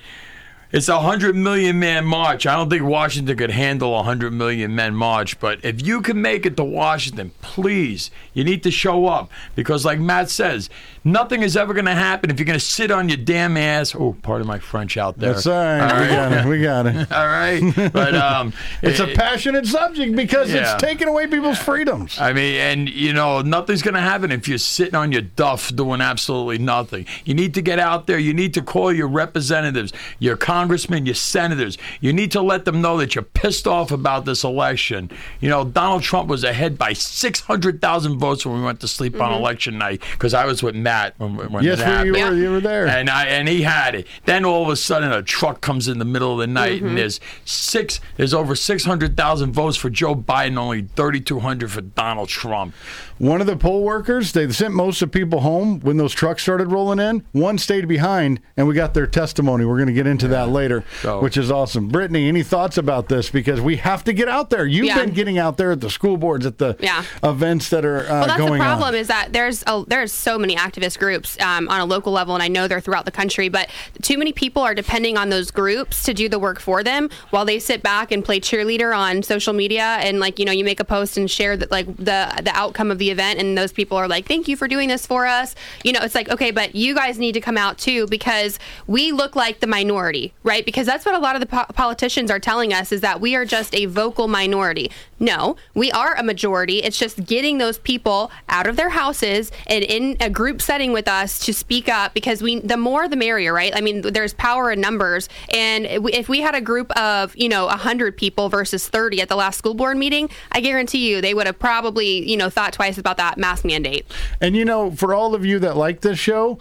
It's 0.72 0.88
a 0.88 1.00
hundred 1.00 1.36
million 1.36 1.80
man 1.80 2.06
march. 2.06 2.46
I 2.46 2.56
don't 2.56 2.70
think 2.70 2.84
Washington 2.84 3.36
could 3.38 3.50
handle 3.50 4.00
a 4.00 4.04
hundred 4.04 4.34
million 4.34 4.76
men 4.76 4.94
march, 4.94 5.40
but 5.40 5.64
if 5.66 5.86
you 5.86 6.02
can 6.02 6.22
make 6.22 6.46
it 6.46 6.56
to 6.58 6.64
Washington, 6.64 7.32
please, 7.42 8.12
you 8.34 8.44
need 8.44 8.62
to 8.64 8.72
show 8.72 9.08
up 9.08 9.32
because, 9.56 9.84
like 9.84 10.00
Matt 10.00 10.30
says, 10.30 10.70
nothing 11.04 11.42
is 11.42 11.58
ever 11.58 11.74
going 11.74 11.86
to 11.86 11.96
happen 11.96 12.30
if 12.30 12.38
you're 12.40 12.46
going 12.46 12.60
to 12.60 12.64
sit 12.64 12.92
on 12.92 13.10
your 13.10 13.18
damn 13.18 13.58
ass. 13.58 13.96
Oh, 13.96 14.16
pardon 14.22 14.46
my 14.46 14.60
French 14.60 14.96
out 14.96 15.18
there. 15.18 15.34
That's 15.34 15.48
all 15.48 15.54
right. 15.54 16.02
We 16.02 16.08
got 16.08 16.32
it. 16.34 16.46
We 16.46 16.62
got 16.62 16.86
it. 16.86 17.12
All 17.20 17.26
right, 17.28 17.92
but 17.92 18.14
um, 18.16 18.54
It's 18.84 19.00
a 19.00 19.08
passionate 19.08 19.66
subject 19.66 20.16
because 20.16 20.52
Yeah. 20.54 20.74
it's 20.76 20.84
taking 20.84 21.08
away 21.08 21.26
people's 21.28 21.58
freedoms. 21.58 22.20
I 22.20 22.32
mean, 22.34 22.56
and 22.56 22.90
you 22.90 23.14
know, 23.14 23.42
nothing's 23.42 23.82
going 23.82 23.96
to 23.96 24.00
happen 24.02 24.32
if 24.32 24.48
you're 24.48 24.58
sitting 24.60 24.96
on 24.96 25.12
your 25.12 25.22
duff 25.24 25.76
doing 25.76 26.00
absolutely 26.02 26.60
nothing. 26.60 27.08
You 27.26 27.34
need 27.34 27.54
to 27.56 27.62
get 27.64 27.80
out 27.80 28.06
there. 28.06 28.20
You 28.20 28.34
need 28.36 28.54
to 28.54 28.62
call 28.62 28.94
your 28.94 29.08
representatives, 29.08 29.92
your 30.20 30.38
congressmen, 30.60 31.06
your 31.06 31.16
senators. 31.16 31.78
You 32.02 32.12
need 32.12 32.32
to 32.32 32.42
let 32.42 32.66
them 32.66 32.82
know 32.82 32.98
that 32.98 33.16
you're 33.16 33.24
pissed 33.24 33.66
off 33.66 33.92
about 33.92 34.26
this 34.26 34.44
election. 34.44 35.10
You 35.40 35.48
know, 35.48 35.64
Donald 35.64 36.04
Trump 36.04 36.28
was 36.28 36.44
ahead 36.44 36.78
by 36.78 36.92
600,000 36.92 38.20
votes 38.20 38.46
when 38.46 38.56
we 38.56 38.62
went 38.62 38.82
to 38.82 38.88
sleep 38.88 39.16
on 39.22 39.32
mm-hmm. 39.32 39.40
election 39.40 39.78
night 39.78 40.02
because 40.12 40.34
I 40.34 40.46
was 40.46 40.62
with 40.62 40.76
Matt 40.76 41.14
when, 41.18 41.38
when 41.38 41.64
Yes, 41.64 41.80
it 41.80 41.88
we- 41.88 42.20
you 42.20 42.26
were. 42.26 42.36
You 42.36 42.52
were 42.52 42.60
there. 42.60 42.88
And 42.88 43.10
I 43.10 43.26
and 43.26 43.48
he 43.48 43.62
had 43.62 43.96
it. 43.96 44.08
Then 44.26 44.44
all 44.44 44.64
of 44.64 44.70
a 44.70 44.76
sudden, 44.76 45.12
a 45.12 45.24
truck 45.24 45.62
comes 45.62 45.88
in 45.88 46.00
the 46.00 46.06
middle 46.06 46.34
of 46.34 46.40
the 46.40 46.48
night, 46.48 46.82
and 46.82 46.90
mm-hmm. 46.90 46.96
there's 46.96 47.20
six. 47.46 48.00
There's 48.18 48.34
over 48.34 48.56
six 48.56 48.84
hundred 48.84 49.16
thousand 49.16 49.54
votes 49.54 49.78
for 49.78 49.90
Joe 49.90 50.16
Biden, 50.16 50.58
only 50.58 50.82
thirty 50.82 51.22
two 51.22 51.40
hundred 51.40 51.72
for 51.72 51.82
Donald 51.82 52.30
Trump. 52.30 52.74
One 53.20 53.42
of 53.42 53.48
the 53.48 53.58
poll 53.58 53.84
workers, 53.84 54.32
they 54.32 54.50
sent 54.50 54.74
most 54.74 55.02
of 55.02 55.12
the 55.12 55.20
people 55.20 55.42
home 55.42 55.82
when 55.82 55.98
those 55.98 56.14
trucks 56.14 56.42
started 56.42 56.72
rolling 56.72 57.00
in. 57.00 57.26
One 57.34 57.58
stayed 57.58 57.86
behind, 57.88 58.40
and 58.56 58.66
we 58.66 58.74
got 58.74 58.94
their 58.94 59.08
testimony. 59.08 59.66
We're 59.66 59.76
going 59.76 59.88
to 59.88 59.94
get 59.94 60.08
into 60.08 60.30
that 60.30 60.48
later, 60.50 60.86
So- 61.02 61.20
which 61.22 61.36
is 61.36 61.52
awesome. 61.52 61.90
Brittany, 61.90 62.30
any 62.30 62.44
thoughts 62.44 62.78
about 62.78 63.10
this? 63.10 63.30
Because 63.30 63.60
we 63.60 63.76
have 63.76 64.06
to 64.06 64.14
get 64.14 64.30
out 64.30 64.50
there. 64.50 64.66
You've 64.66 64.86
Yeah. 64.86 65.00
been 65.00 65.12
getting 65.14 65.38
out 65.38 65.58
there 65.58 65.74
at 65.74 65.82
the 65.82 65.90
school 65.90 66.16
boards, 66.16 66.46
at 66.46 66.60
the 66.60 66.78
Yeah. 66.80 67.04
events 67.22 67.68
that 67.70 67.84
are 67.84 68.00
uh, 68.06 68.10
well, 68.10 68.28
that's 68.28 68.40
the 68.40 68.48
problem 68.58 68.84
on. 68.88 68.96
is 68.96 69.08
that 69.08 69.34
there's 69.34 69.64
a, 69.68 69.84
there's 69.86 70.14
so 70.14 70.40
many 70.40 70.56
activist 70.56 70.98
groups 70.98 71.36
um, 71.42 71.68
on 71.68 71.82
a 71.82 71.86
local 71.86 72.14
level, 72.14 72.36
and 72.36 72.42
I 72.42 72.48
know 72.48 72.70
they're 72.70 72.80
throughout 72.80 73.04
the 73.04 73.12
country. 73.12 73.50
But 73.50 73.68
too 74.02 74.18
many 74.18 74.32
people 74.32 74.64
are 74.64 74.74
depending 74.74 75.18
on 75.18 75.28
those 75.30 75.52
groups 75.52 76.04
to 76.04 76.14
do 76.14 76.30
the 76.30 76.40
work 76.40 76.62
for 76.62 76.84
them, 76.84 77.10
while 77.32 77.44
they 77.44 77.60
sit 77.60 77.84
back 77.84 78.14
and 78.14 78.24
play 78.24 78.40
cheerleader 78.40 78.98
on 78.98 79.24
social 79.24 79.52
media. 79.54 79.98
And 80.00 80.22
like 80.22 80.40
you 80.40 80.46
know, 80.46 80.54
you 80.54 80.64
make 80.64 80.80
a 80.80 80.86
post 80.86 81.18
and 81.18 81.30
share 81.30 81.58
that 81.58 81.70
like 81.70 81.86
the 81.98 82.32
the 82.42 82.52
outcome 82.54 82.92
of 82.92 82.98
the 82.98 83.09
event, 83.10 83.40
and 83.40 83.58
those 83.58 83.72
people 83.72 83.98
are 83.98 84.08
like, 84.08 84.26
"Thank 84.28 84.48
you 84.48 84.56
for 84.56 84.68
doing 84.68 84.90
this 84.90 85.06
for 85.06 85.26
us." 85.26 85.56
You 85.84 85.92
know, 85.92 86.00
it's 86.02 86.16
like 86.16 86.30
okay, 86.30 86.52
but 86.52 86.76
you 86.76 86.96
guys 86.96 87.18
need 87.20 87.34
to 87.34 87.42
come 87.42 87.58
out 87.58 87.78
too 87.78 88.08
because 88.08 88.60
we 88.88 89.12
look 89.12 89.36
like 89.36 89.60
the 89.60 89.68
minority, 89.68 90.34
right? 90.44 90.66
Because 90.66 90.86
that's 90.86 91.06
what 91.06 91.16
a 91.16 91.20
lot 91.20 91.36
of 91.36 91.42
the 91.42 91.48
po- 91.48 91.66
politicians 91.74 92.32
are 92.32 92.40
telling 92.40 92.74
us 92.74 92.92
is 92.92 93.02
that 93.02 93.22
we 93.22 93.36
are 93.36 93.46
just 93.46 93.74
a 93.76 93.86
vocal 93.86 94.28
minority. 94.28 94.92
No, 95.20 95.58
we 95.74 95.92
are 95.92 96.16
a 96.16 96.24
majority. 96.24 96.82
It's 96.82 96.98
just 96.98 97.26
getting 97.26 97.58
those 97.58 97.78
people 97.78 98.32
out 98.48 98.68
of 98.68 98.76
their 98.76 98.90
houses 98.90 99.52
and 99.68 99.84
in 99.84 100.18
a 100.20 100.30
group 100.30 100.62
setting 100.62 100.94
with 100.94 101.08
us 101.08 101.40
to 101.40 101.54
speak 101.54 101.90
up 101.90 102.14
because 102.14 102.42
we 102.42 102.60
the 102.60 102.78
more 102.78 103.08
the 103.08 103.16
merrier, 103.16 103.54
right? 103.54 103.76
I 103.76 103.82
mean, 103.82 104.02
there's 104.02 104.34
power 104.34 104.72
in 104.72 104.80
numbers, 104.80 105.28
and 105.54 105.86
if 105.86 106.30
we 106.30 106.42
had 106.42 106.56
a 106.56 106.62
group 106.62 106.92
of 106.98 107.36
you 107.36 107.50
know 107.50 107.66
100 107.66 108.18
people 108.18 108.50
versus 108.50 108.88
30 108.88 109.22
at 109.22 109.30
the 109.30 109.36
last 109.36 109.58
school 109.58 109.74
board 109.74 109.98
meeting, 109.98 110.30
I 110.52 110.62
guarantee 110.62 111.10
you 111.10 111.22
they 111.22 111.34
would 111.34 111.48
have 111.48 111.60
probably 111.60 112.30
you 112.30 112.38
know 112.38 112.50
thought 112.50 112.74
twice 112.74 112.98
about 112.98 113.18
that 113.18 113.38
mask 113.38 113.66
mandate. 113.66 114.06
And 114.40 114.56
you 114.56 114.66
know, 114.66 114.92
for 114.92 115.14
all 115.14 115.36
of 115.36 115.46
you 115.46 115.60
that 115.60 115.76
like 115.76 116.02
this 116.02 116.18
show, 116.18 116.60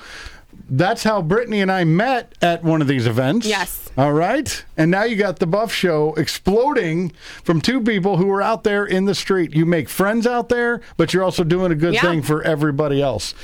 that's 0.69 1.03
how 1.03 1.23
Brittany 1.23 1.61
and 1.61 1.71
I 1.73 1.85
met 1.85 2.35
at 2.43 2.63
one 2.63 2.81
of 2.83 2.89
these 2.89 3.07
events. 3.07 3.47
Yes. 3.47 3.89
All 3.97 4.13
right. 4.13 4.65
And 4.77 4.91
now 4.91 5.03
you 5.05 5.17
got 5.17 5.39
the 5.39 5.47
Buff 5.47 5.73
Show 5.73 6.15
exploding 6.15 7.13
from 7.43 7.61
two 7.61 7.81
people 7.81 8.17
who 8.17 8.27
were 8.27 8.43
out 8.43 8.65
there 8.65 8.85
in 8.85 9.07
the 9.07 9.15
street. 9.15 9.55
You 9.55 9.67
make 9.67 9.89
friends 9.89 10.27
out 10.27 10.49
there, 10.49 10.81
but 10.97 11.13
you're 11.13 11.25
also 11.25 11.43
doing 11.45 11.73
a 11.73 11.75
good 11.75 11.95
Yeah. 11.95 12.03
thing 12.03 12.23
for 12.23 12.43
everybody 12.43 13.03
else. 13.03 13.35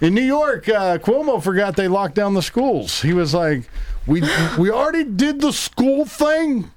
In 0.00 0.14
New 0.14 0.22
York, 0.22 0.68
uh, 0.68 0.98
Cuomo 0.98 1.42
forgot 1.42 1.76
they 1.76 1.88
locked 1.88 2.14
down 2.14 2.32
the 2.34 2.42
schools. 2.42 3.02
He 3.02 3.12
was 3.12 3.34
like, 3.34 3.64
"We 4.06 4.22
we 4.56 4.70
already 4.70 5.04
did 5.04 5.40
the 5.42 5.52
school 5.52 6.06
thing." 6.06 6.70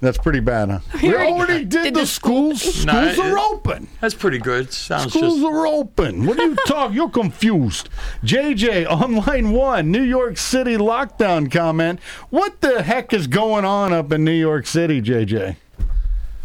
That's 0.00 0.18
pretty 0.18 0.38
bad, 0.40 0.70
huh? 0.70 0.78
We 1.02 1.12
already 1.14 1.32
already 1.32 1.64
did, 1.64 1.82
did 1.82 1.94
the 1.94 2.00
the 2.00 2.06
school- 2.06 2.54
schools. 2.56 2.86
No, 2.86 2.92
Schools 3.12 3.18
it- 3.26 3.32
are 3.32 3.38
open. 3.38 3.88
That's 4.00 4.14
pretty 4.14 4.38
good. 4.38 4.72
Sounds 4.72 5.12
Schools 5.12 5.40
just. 5.40 5.44
are 5.46 5.66
open. 5.66 6.24
What 6.24 6.38
are 6.38 6.44
you 6.46 6.54
talking? 6.66 6.94
You're 6.96 7.10
confused. 7.10 7.88
JJ 8.22 8.88
on 8.88 9.16
line 9.16 9.50
one, 9.50 9.90
New 9.90 10.02
York 10.02 10.38
City 10.38 10.76
lockdown 10.76 11.50
comment. 11.50 11.98
What 12.30 12.60
the 12.60 12.82
heck 12.82 13.12
is 13.12 13.26
going 13.26 13.64
on 13.64 13.92
up 13.92 14.12
in 14.12 14.24
New 14.24 14.30
York 14.30 14.66
City, 14.66 15.02
JJ? 15.02 15.56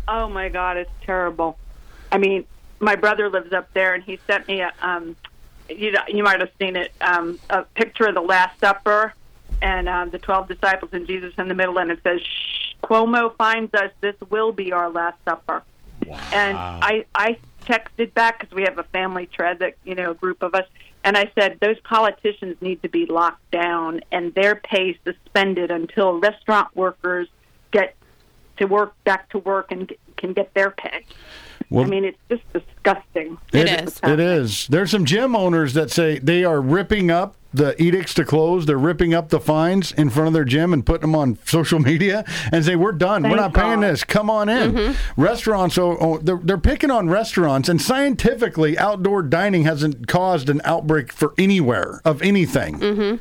Oh 0.08 0.28
my 0.30 0.50
God, 0.50 0.78
it's 0.78 0.92
terrible. 1.04 1.58
I 2.12 2.18
mean, 2.18 2.46
my 2.80 2.96
brother 2.96 3.30
lives 3.30 3.54
up 3.54 3.72
there, 3.74 3.94
and 3.94 4.04
he 4.04 4.20
sent 4.28 4.48
me 4.48 4.62
a. 4.62 4.72
Um, 4.82 5.16
you 5.70 5.92
know, 5.92 6.02
you 6.10 6.24
might 6.24 6.40
have 6.42 6.50
seen 6.60 6.76
it. 6.76 6.92
Um, 7.00 7.40
a 7.50 7.64
picture 7.64 8.06
of 8.08 8.16
the 8.16 8.22
Last 8.22 8.60
Supper, 8.60 9.14
and 9.62 9.88
um, 9.88 10.10
the 10.10 10.20
twelve 10.20 10.48
disciples 10.48 10.92
and 10.94 11.08
Jesus 11.08 11.34
in 11.38 11.48
the 11.48 11.54
middle, 11.56 11.78
and 11.80 11.90
it 11.90 12.00
says, 12.04 12.20
Shh, 12.22 12.73
"Cuomo 12.84 13.36
finds 13.38 13.74
us. 13.74 13.92
This 14.02 14.16
will 14.30 14.52
be 14.52 14.72
our 14.72 14.90
Last 14.90 15.18
Supper." 15.26 15.64
Wow. 16.06 16.20
And 16.34 16.58
I, 16.58 17.06
I 17.16 17.38
texted 17.66 18.14
back 18.14 18.40
because 18.40 18.54
we 18.54 18.64
have 18.64 18.78
a 18.78 18.84
family 18.84 19.30
thread 19.34 19.60
that 19.60 19.76
you 19.84 19.96
know, 19.96 20.12
a 20.12 20.16
group 20.16 20.44
of 20.44 20.54
us, 20.54 20.66
and 21.04 21.18
I 21.18 21.32
said 21.36 21.60
those 21.62 21.80
politicians 21.82 22.58
need 22.62 22.82
to 22.84 22.90
be 22.90 23.06
locked 23.06 23.50
down 23.52 24.02
and 24.12 24.34
their 24.34 24.56
pay 24.56 24.98
suspended 25.04 25.72
until 25.72 26.20
restaurant 26.20 26.76
workers 26.76 27.28
get 27.72 27.96
to 28.58 28.66
work 28.66 28.94
back 29.04 29.30
to 29.30 29.40
work 29.40 29.72
and 29.72 29.88
get, 29.88 30.00
can 30.18 30.34
get 30.34 30.54
their 30.54 30.72
pay. 30.72 31.06
Well- 31.70 31.86
I 31.86 31.88
mean, 31.88 32.06
it's 32.06 32.18
just 32.30 32.44
disgusting. 32.54 33.38
It 33.52 33.70
is. 33.70 34.00
It 34.04 34.20
is. 34.20 34.68
There's 34.68 34.92
some 34.92 35.06
gym 35.06 35.36
owners 35.36 35.74
that 35.74 35.90
say 35.90 36.20
they 36.20 36.44
are 36.44 36.62
ripping 36.62 37.10
up 37.10 37.36
the 37.54 37.82
edicts 37.82 38.14
to 38.16 38.26
close. 38.26 38.66
They're 38.66 38.78
ripping 38.78 39.14
up 39.14 39.30
the 39.30 39.40
fines 39.40 39.92
in 39.92 40.10
front 40.10 40.28
of 40.28 40.34
their 40.34 40.46
gym 40.46 40.74
and 40.74 40.86
putting 40.86 41.02
them 41.02 41.16
on 41.16 41.38
social 41.46 41.80
media 41.80 42.26
and 42.52 42.66
say, 42.66 42.76
"We're 42.76 42.92
done. 42.92 43.24
We're 43.24 43.38
Thank 43.38 43.42
not 43.42 43.54
paying 43.54 43.82
God. 43.82 43.92
this. 43.92 44.04
Come 44.04 44.30
on 44.30 44.50
in." 44.50 44.74
Mm-hmm. 44.74 45.22
Restaurants, 45.22 45.78
oh, 45.78 45.98
oh, 46.00 46.18
they're, 46.18 46.40
they're 46.42 46.58
picking 46.58 46.92
on 46.92 47.10
restaurants, 47.10 47.70
and 47.70 47.82
scientifically, 47.82 48.78
outdoor 48.78 49.22
dining 49.22 49.64
hasn't 49.64 50.08
caused 50.08 50.50
an 50.50 50.62
outbreak 50.64 51.12
for 51.12 51.34
anywhere 51.38 52.02
of 52.04 52.22
anything. 52.22 52.80
Mm-hmm. 52.80 53.16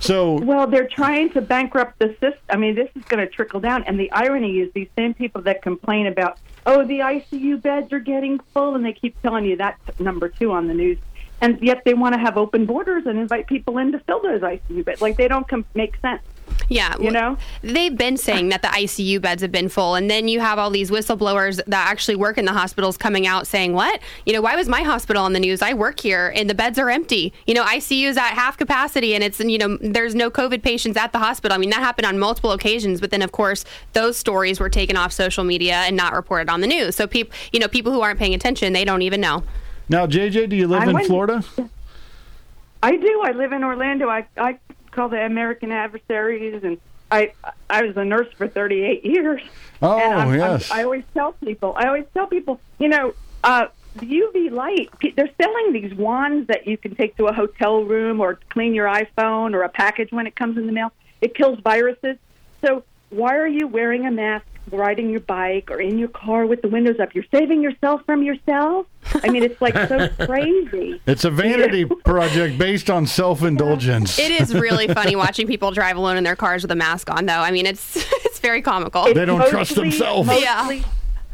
So 0.00 0.40
Well, 0.40 0.66
they're 0.66 0.88
trying 0.88 1.30
to 1.34 1.42
bankrupt 1.42 1.98
the 1.98 2.08
system. 2.12 2.40
I 2.48 2.56
mean, 2.56 2.74
this 2.74 2.88
is 2.96 3.04
going 3.04 3.24
to 3.24 3.30
trickle 3.30 3.60
down. 3.60 3.84
And 3.84 4.00
the 4.00 4.10
irony 4.12 4.60
is, 4.60 4.72
these 4.72 4.88
same 4.96 5.12
people 5.12 5.42
that 5.42 5.60
complain 5.62 6.06
about, 6.06 6.38
oh, 6.64 6.84
the 6.84 7.00
ICU 7.00 7.60
beds 7.60 7.92
are 7.92 8.00
getting 8.00 8.40
full, 8.54 8.74
and 8.74 8.84
they 8.84 8.94
keep 8.94 9.20
telling 9.20 9.44
you 9.44 9.56
that's 9.56 10.00
number 10.00 10.28
two 10.28 10.52
on 10.52 10.68
the 10.68 10.74
news. 10.74 10.98
And 11.40 11.58
yet 11.62 11.82
they 11.84 11.94
want 11.94 12.14
to 12.14 12.20
have 12.20 12.36
open 12.36 12.66
borders 12.66 13.06
and 13.06 13.18
invite 13.18 13.46
people 13.46 13.78
in 13.78 13.92
to 13.92 13.98
fill 14.00 14.20
those 14.20 14.40
ICU 14.40 14.84
beds. 14.84 15.00
Like 15.00 15.16
they 15.16 15.28
don't 15.28 15.48
com- 15.48 15.64
make 15.74 15.96
sense. 16.00 16.22
Yeah, 16.68 16.94
You 17.00 17.10
know? 17.10 17.36
they've 17.62 17.96
been 17.96 18.16
saying 18.16 18.50
that 18.50 18.62
the 18.62 18.68
ICU 18.68 19.20
beds 19.20 19.42
have 19.42 19.50
been 19.50 19.68
full, 19.68 19.94
and 19.94 20.10
then 20.10 20.28
you 20.28 20.40
have 20.40 20.58
all 20.58 20.70
these 20.70 20.90
whistleblowers 20.90 21.56
that 21.66 21.88
actually 21.88 22.16
work 22.16 22.38
in 22.38 22.44
the 22.44 22.52
hospitals 22.52 22.96
coming 22.96 23.26
out 23.26 23.46
saying, 23.46 23.72
"What? 23.72 24.00
You 24.26 24.32
know, 24.32 24.40
why 24.40 24.56
was 24.56 24.68
my 24.68 24.82
hospital 24.82 25.24
on 25.24 25.32
the 25.32 25.40
news? 25.40 25.62
I 25.62 25.74
work 25.74 26.00
here, 26.00 26.32
and 26.34 26.48
the 26.48 26.54
beds 26.54 26.78
are 26.78 26.90
empty. 26.90 27.32
You 27.46 27.54
know, 27.54 27.64
ICU 27.64 28.08
is 28.08 28.16
at 28.16 28.30
half 28.34 28.56
capacity, 28.56 29.14
and 29.14 29.24
it's 29.24 29.40
you 29.40 29.58
know, 29.58 29.78
there's 29.80 30.14
no 30.14 30.30
COVID 30.30 30.62
patients 30.62 30.96
at 30.96 31.12
the 31.12 31.18
hospital. 31.18 31.54
I 31.54 31.58
mean, 31.58 31.70
that 31.70 31.80
happened 31.80 32.06
on 32.06 32.18
multiple 32.18 32.52
occasions, 32.52 33.00
but 33.00 33.10
then 33.10 33.22
of 33.22 33.32
course 33.32 33.64
those 33.92 34.16
stories 34.16 34.60
were 34.60 34.68
taken 34.68 34.96
off 34.96 35.12
social 35.12 35.44
media 35.44 35.74
and 35.86 35.96
not 35.96 36.12
reported 36.14 36.48
on 36.50 36.60
the 36.60 36.66
news. 36.66 36.94
So 36.94 37.06
people, 37.06 37.34
you 37.52 37.58
know, 37.58 37.68
people 37.68 37.92
who 37.92 38.00
aren't 38.00 38.18
paying 38.18 38.34
attention, 38.34 38.72
they 38.72 38.84
don't 38.84 39.02
even 39.02 39.20
know. 39.20 39.42
Now, 39.90 40.06
JJ, 40.06 40.48
do 40.48 40.56
you 40.56 40.66
live 40.68 40.80
I 40.82 40.86
in 40.86 40.94
went- 40.94 41.06
Florida? 41.06 41.44
I 42.82 42.96
do. 42.96 43.22
I 43.22 43.32
live 43.32 43.52
in 43.52 43.62
Orlando. 43.62 44.08
I 44.08 44.26
I 44.38 44.58
call 44.90 45.10
the 45.10 45.22
American 45.22 45.70
adversaries, 45.70 46.64
and 46.64 46.78
I 47.10 47.32
I 47.68 47.82
was 47.82 47.96
a 47.98 48.04
nurse 48.04 48.28
for 48.38 48.48
38 48.48 49.04
years. 49.04 49.42
Oh, 49.82 49.98
and 49.98 50.14
I'm, 50.14 50.28
I'm- 50.28 50.38
yes. 50.38 50.70
I 50.70 50.84
always 50.84 51.04
tell 51.12 51.32
people. 51.32 51.74
I 51.76 51.86
always 51.88 52.06
tell 52.14 52.26
people. 52.26 52.58
You 52.78 52.88
know, 52.88 53.14
uh, 53.44 53.66
the 53.96 54.06
UV 54.06 54.50
light. 54.50 54.88
They're 55.16 55.28
selling 55.40 55.72
these 55.74 55.92
wands 55.94 56.46
that 56.48 56.66
you 56.66 56.78
can 56.78 56.94
take 56.94 57.16
to 57.18 57.26
a 57.26 57.32
hotel 57.34 57.82
room 57.84 58.20
or 58.20 58.38
clean 58.48 58.72
your 58.74 58.86
iPhone 58.86 59.52
or 59.54 59.62
a 59.62 59.68
package 59.68 60.10
when 60.12 60.26
it 60.26 60.34
comes 60.36 60.56
in 60.56 60.64
the 60.66 60.72
mail. 60.72 60.92
It 61.20 61.34
kills 61.34 61.58
viruses. 61.60 62.16
So 62.64 62.84
why 63.10 63.36
are 63.36 63.48
you 63.48 63.66
wearing 63.66 64.06
a 64.06 64.10
mask? 64.10 64.46
Riding 64.72 65.10
your 65.10 65.20
bike 65.20 65.70
or 65.70 65.80
in 65.80 65.98
your 65.98 66.08
car 66.08 66.46
with 66.46 66.62
the 66.62 66.68
windows 66.68 67.00
up, 67.00 67.14
you're 67.14 67.24
saving 67.32 67.62
yourself 67.62 68.02
from 68.06 68.22
yourself. 68.22 68.86
I 69.14 69.28
mean, 69.28 69.42
it's 69.42 69.60
like 69.60 69.74
so 69.88 70.08
crazy. 70.26 71.00
It's 71.06 71.24
a 71.24 71.30
vanity 71.30 71.84
project 71.84 72.56
based 72.58 72.88
on 72.88 73.06
self-indulgence. 73.06 74.18
It 74.18 74.30
is 74.30 74.54
really 74.54 74.86
funny 74.94 75.16
watching 75.16 75.46
people 75.46 75.70
drive 75.72 75.96
alone 75.96 76.16
in 76.16 76.24
their 76.24 76.36
cars 76.36 76.62
with 76.62 76.70
a 76.70 76.76
mask 76.76 77.10
on, 77.10 77.26
though. 77.26 77.40
I 77.40 77.50
mean, 77.50 77.66
it's 77.66 77.96
it's 78.24 78.38
very 78.38 78.62
comical. 78.62 79.12
They 79.12 79.24
don't 79.24 79.48
trust 79.48 79.74
themselves. 79.74 80.28
Mostly, 80.28 80.84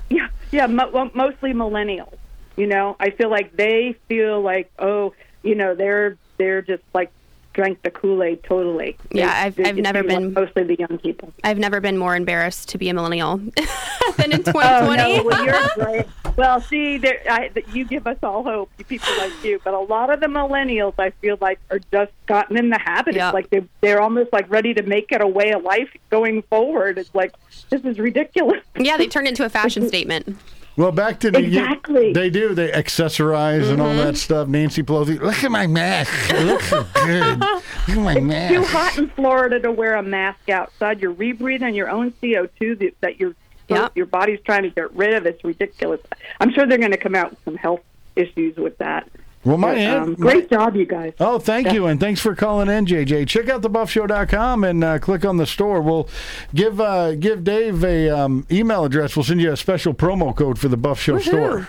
yeah, 0.08 0.28
yeah, 0.50 0.66
mo- 0.66 0.90
mo- 0.90 1.10
mostly 1.14 1.52
millennials. 1.52 2.14
You 2.56 2.66
know, 2.66 2.96
I 2.98 3.10
feel 3.10 3.28
like 3.30 3.54
they 3.56 3.96
feel 4.08 4.40
like, 4.40 4.70
oh, 4.78 5.12
you 5.42 5.54
know, 5.54 5.74
they're 5.74 6.16
they're 6.38 6.62
just 6.62 6.82
like 6.94 7.10
drank 7.56 7.82
the 7.82 7.90
Kool 7.90 8.22
Aid 8.22 8.44
totally. 8.44 8.96
Yeah, 9.10 9.26
They- 9.26 9.46
I've- 9.46 9.62
they- 9.62 9.68
I've 9.70 9.76
never 9.76 10.02
been- 10.04 10.32
mostly 10.34 10.62
the 10.62 10.76
young 10.78 10.98
people. 10.98 11.32
I've 11.42 11.58
never 11.58 11.80
been 11.80 11.96
more 11.98 12.14
embarrassed 12.14 12.68
to 12.68 12.78
be 12.78 12.88
a 12.90 12.94
millennial 12.94 13.38
than 14.18 14.30
in 14.32 14.42
2020. 14.44 14.52
Oh 14.56 14.94
no, 14.94 15.22
well. 15.24 16.04
Well, 16.36 16.60
see, 16.60 16.98
there, 16.98 17.22
I, 17.30 17.50
you 17.72 17.86
give 17.86 18.06
us 18.06 18.18
all 18.22 18.44
hope, 18.44 18.70
you 18.76 18.84
people 18.84 19.08
like 19.16 19.32
you. 19.42 19.58
But 19.64 19.72
a 19.72 19.78
lot 19.80 20.12
of 20.12 20.20
the 20.20 20.26
millennials, 20.26 20.92
I 20.98 21.08
feel 21.22 21.38
like, 21.40 21.58
are 21.70 21.78
just 21.90 22.12
gotten 22.26 22.58
in 22.58 22.68
the 22.68 22.76
habit. 22.78 23.14
Yeah. 23.14 23.28
It's 23.28 23.34
like 23.34 23.48
they 23.48 23.64
they're 23.80 24.02
almost 24.02 24.34
like 24.34 24.44
ready 24.50 24.74
to 24.74 24.82
make 24.82 25.12
it 25.12 25.22
a 25.22 25.26
way 25.26 25.52
of 25.52 25.62
life 25.62 25.88
going 26.10 26.42
forward. 26.42 26.98
It's 26.98 27.14
like 27.14 27.32
this 27.70 27.82
is 27.86 27.98
ridiculous. 27.98 28.60
yeah, 28.78 28.98
they 28.98 29.06
turned 29.06 29.28
into 29.28 29.46
a 29.46 29.48
fashion 29.48 29.88
statement. 29.88 30.36
Well, 30.76 30.92
back 30.92 31.20
to 31.20 31.30
the 31.30 31.38
Exactly. 31.38 32.12
they 32.12 32.28
do 32.30 32.54
they 32.54 32.70
accessorize 32.70 33.70
and 33.70 33.80
all 33.80 33.88
Mm-hmm. 33.88 33.98
that 33.98 34.16
stuff. 34.16 34.46
Nancy 34.48 34.82
Pelosi, 34.82 35.18
look 35.20 35.42
at 35.42 35.50
my 35.50 35.66
mask. 35.66 36.12
It 36.30 36.44
looks 36.44 36.68
so 36.68 36.84
good. 37.04 37.38
Look 37.40 37.62
at 37.88 37.96
my 37.96 38.20
mask. 38.20 38.52
Too 38.54 38.60
mask. 38.60 38.72
hot 38.72 38.98
in 38.98 39.08
Florida 39.10 39.58
to 39.60 39.72
wear 39.72 39.94
a 39.96 40.02
mask 40.02 40.48
outside. 40.50 41.00
You're 41.00 41.14
rebreathing 41.14 41.74
your 41.74 41.88
own 41.88 42.12
CO 42.20 42.48
two 42.60 42.74
that, 42.76 42.94
that 43.00 43.18
your 43.20 43.34
Yep. 43.68 43.96
your 43.96 44.06
body's 44.06 44.38
trying 44.44 44.62
to 44.62 44.70
get 44.70 44.92
rid 44.94 45.14
of. 45.14 45.26
It's 45.26 45.42
ridiculous. 45.42 46.00
I'm 46.40 46.52
sure 46.52 46.66
they're 46.66 46.78
going 46.78 46.92
to 46.92 46.96
come 46.96 47.16
out 47.16 47.30
with 47.30 47.40
some 47.44 47.56
health 47.56 47.80
issues 48.14 48.56
with 48.56 48.78
that. 48.78 49.08
Well, 49.46 49.58
my 49.58 49.74
But, 49.74 49.78
aunt, 49.78 50.02
um, 50.02 50.14
great 50.16 50.50
job, 50.50 50.74
you 50.74 50.86
guys. 50.86 51.12
Oh, 51.20 51.38
thank 51.38 51.72
you, 51.72 51.86
and 51.86 52.00
thanks 52.00 52.20
for 52.20 52.34
calling 52.34 52.68
in, 52.68 52.84
JJ. 52.84 53.28
Check 53.28 53.48
out 53.48 53.62
thebuffshow.com 53.62 54.64
and 54.64 54.82
uh, 54.82 54.98
click 54.98 55.24
on 55.24 55.36
the 55.36 55.46
store. 55.46 55.80
We'll 55.80 56.08
give 56.52 56.80
uh, 56.80 57.14
give 57.14 57.44
Dave 57.44 57.84
a 57.84 58.08
um, 58.10 58.44
email 58.50 58.84
address. 58.84 59.14
We'll 59.14 59.22
send 59.24 59.40
you 59.40 59.52
a 59.52 59.56
special 59.56 59.94
promo 59.94 60.34
code 60.34 60.58
for 60.58 60.66
the 60.66 60.76
Buff 60.76 61.00
Show 61.00 61.20
store. 61.20 61.68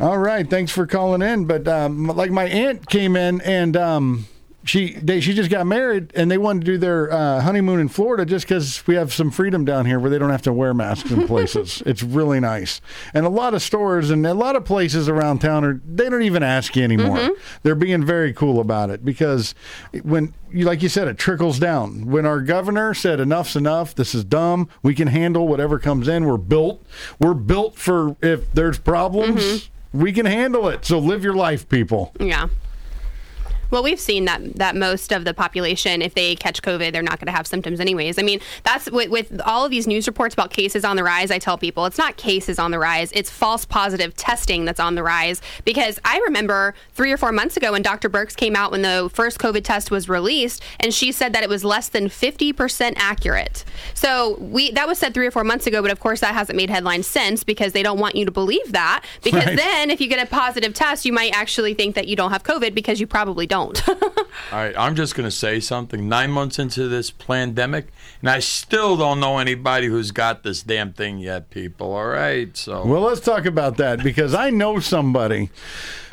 All 0.00 0.18
right, 0.18 0.48
thanks 0.50 0.72
for 0.72 0.84
calling 0.84 1.22
in. 1.22 1.44
But 1.44 1.68
um, 1.68 2.08
like 2.08 2.32
my 2.32 2.46
aunt 2.46 2.88
came 2.88 3.14
in 3.14 3.40
and 3.42 3.76
um, 3.76 4.26
she 4.64 4.94
they 4.94 5.20
she 5.20 5.34
just 5.34 5.50
got 5.50 5.66
married 5.66 6.12
and 6.14 6.30
they 6.30 6.38
wanted 6.38 6.60
to 6.60 6.66
do 6.72 6.78
their 6.78 7.12
uh, 7.12 7.40
honeymoon 7.40 7.80
in 7.80 7.88
Florida 7.88 8.24
just 8.24 8.46
because 8.46 8.86
we 8.86 8.94
have 8.94 9.12
some 9.12 9.30
freedom 9.30 9.64
down 9.64 9.86
here 9.86 9.98
where 9.98 10.10
they 10.10 10.18
don't 10.18 10.30
have 10.30 10.42
to 10.42 10.52
wear 10.52 10.72
masks 10.72 11.10
in 11.10 11.26
places. 11.26 11.82
it's 11.86 12.02
really 12.02 12.40
nice, 12.40 12.80
and 13.14 13.26
a 13.26 13.28
lot 13.28 13.54
of 13.54 13.62
stores 13.62 14.10
and 14.10 14.26
a 14.26 14.34
lot 14.34 14.56
of 14.56 14.64
places 14.64 15.08
around 15.08 15.40
town 15.40 15.64
are 15.64 15.80
they 15.86 16.08
don't 16.08 16.22
even 16.22 16.42
ask 16.42 16.76
you 16.76 16.84
anymore. 16.84 17.30
They're 17.62 17.74
being 17.74 18.04
very 18.04 18.32
cool 18.32 18.60
about 18.60 18.90
it 18.90 19.04
because 19.04 19.54
when 20.02 20.34
you 20.52 20.64
like 20.64 20.82
you 20.82 20.88
said 20.88 21.08
it 21.08 21.18
trickles 21.18 21.58
down. 21.58 22.06
When 22.06 22.26
our 22.26 22.40
governor 22.40 22.94
said 22.94 23.20
enough's 23.20 23.56
enough, 23.56 23.94
this 23.94 24.14
is 24.14 24.24
dumb. 24.24 24.68
We 24.82 24.94
can 24.94 25.08
handle 25.08 25.48
whatever 25.48 25.78
comes 25.78 26.08
in. 26.08 26.24
We're 26.24 26.36
built. 26.36 26.84
We're 27.18 27.34
built 27.34 27.76
for 27.76 28.16
if 28.22 28.52
there's 28.52 28.78
problems. 28.78 29.70
We 29.92 30.12
can 30.12 30.26
handle 30.26 30.68
it. 30.68 30.84
So 30.84 30.98
live 30.98 31.24
your 31.24 31.34
life, 31.34 31.68
people. 31.68 32.14
Yeah. 32.18 32.48
Well, 33.72 33.82
we've 33.82 33.98
seen 33.98 34.26
that 34.26 34.54
that 34.56 34.76
most 34.76 35.12
of 35.12 35.24
the 35.24 35.32
population, 35.34 36.02
if 36.02 36.14
they 36.14 36.36
catch 36.36 36.62
COVID, 36.62 36.92
they're 36.92 37.02
not 37.02 37.18
going 37.18 37.26
to 37.26 37.32
have 37.32 37.46
symptoms 37.46 37.80
anyways. 37.80 38.18
I 38.18 38.22
mean, 38.22 38.40
that's 38.62 38.90
with, 38.90 39.08
with 39.08 39.40
all 39.46 39.64
of 39.64 39.70
these 39.70 39.86
news 39.86 40.06
reports 40.06 40.34
about 40.34 40.50
cases 40.50 40.84
on 40.84 40.96
the 40.96 41.02
rise. 41.02 41.30
I 41.30 41.38
tell 41.38 41.56
people 41.56 41.86
it's 41.86 41.98
not 41.98 42.16
cases 42.18 42.58
on 42.58 42.70
the 42.70 42.78
rise; 42.78 43.10
it's 43.12 43.30
false 43.30 43.64
positive 43.64 44.14
testing 44.14 44.66
that's 44.66 44.78
on 44.78 44.94
the 44.94 45.02
rise. 45.02 45.40
Because 45.64 45.98
I 46.04 46.18
remember 46.18 46.74
three 46.92 47.10
or 47.10 47.16
four 47.16 47.32
months 47.32 47.56
ago 47.56 47.72
when 47.72 47.80
Dr. 47.82 48.10
Birx 48.10 48.36
came 48.36 48.54
out 48.54 48.70
when 48.72 48.82
the 48.82 49.10
first 49.12 49.38
COVID 49.38 49.64
test 49.64 49.90
was 49.90 50.06
released, 50.08 50.62
and 50.78 50.92
she 50.92 51.10
said 51.10 51.32
that 51.32 51.42
it 51.42 51.48
was 51.48 51.64
less 51.64 51.88
than 51.88 52.10
fifty 52.10 52.52
percent 52.52 52.96
accurate. 53.00 53.64
So 53.94 54.36
we 54.38 54.70
that 54.72 54.86
was 54.86 54.98
said 54.98 55.14
three 55.14 55.26
or 55.26 55.30
four 55.30 55.44
months 55.44 55.66
ago, 55.66 55.80
but 55.80 55.90
of 55.90 55.98
course 55.98 56.20
that 56.20 56.34
hasn't 56.34 56.58
made 56.58 56.68
headlines 56.68 57.06
since 57.06 57.42
because 57.42 57.72
they 57.72 57.82
don't 57.82 57.98
want 57.98 58.16
you 58.16 58.26
to 58.26 58.30
believe 58.30 58.72
that. 58.72 59.02
Because 59.22 59.46
Right. 59.46 59.56
then, 59.56 59.90
if 59.90 60.00
you 60.00 60.08
get 60.08 60.22
a 60.22 60.28
positive 60.28 60.74
test, 60.74 61.04
you 61.06 61.12
might 61.12 61.34
actually 61.34 61.72
think 61.74 61.94
that 61.94 62.06
you 62.06 62.16
don't 62.16 62.32
have 62.32 62.42
COVID 62.44 62.74
because 62.74 63.00
you 63.00 63.06
probably 63.06 63.46
don't. 63.46 63.61
All 63.88 64.58
right, 64.58 64.76
I'm 64.76 64.94
just 64.96 65.14
going 65.14 65.26
to 65.26 65.34
say 65.34 65.60
something. 65.60 66.08
Nine 66.08 66.30
months 66.30 66.58
into 66.58 66.88
this 66.88 67.10
pandemic, 67.10 67.92
and 68.20 68.28
I 68.28 68.40
still 68.40 68.96
don't 68.96 69.20
know 69.20 69.38
anybody 69.38 69.86
who's 69.86 70.10
got 70.10 70.42
this 70.42 70.62
damn 70.62 70.92
thing 70.92 71.18
yet, 71.18 71.50
people. 71.50 71.94
All 71.94 72.06
right, 72.06 72.54
so. 72.56 72.84
Well, 72.84 73.02
let's 73.02 73.20
talk 73.20 73.46
about 73.46 73.76
that 73.78 74.02
because 74.02 74.34
I 74.34 74.50
know 74.50 74.78
somebody 74.80 75.50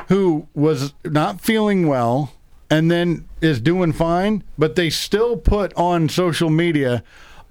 who 0.08 0.48
was 0.54 0.94
not 1.04 1.42
feeling 1.42 1.88
well 1.88 2.34
and 2.70 2.90
then 2.90 3.28
is 3.42 3.60
doing 3.60 3.94
fine, 3.94 4.44
but 4.58 4.76
they 4.76 4.90
still 4.90 5.38
put 5.38 5.74
on 5.76 6.10
social 6.10 6.50
media, 6.50 7.04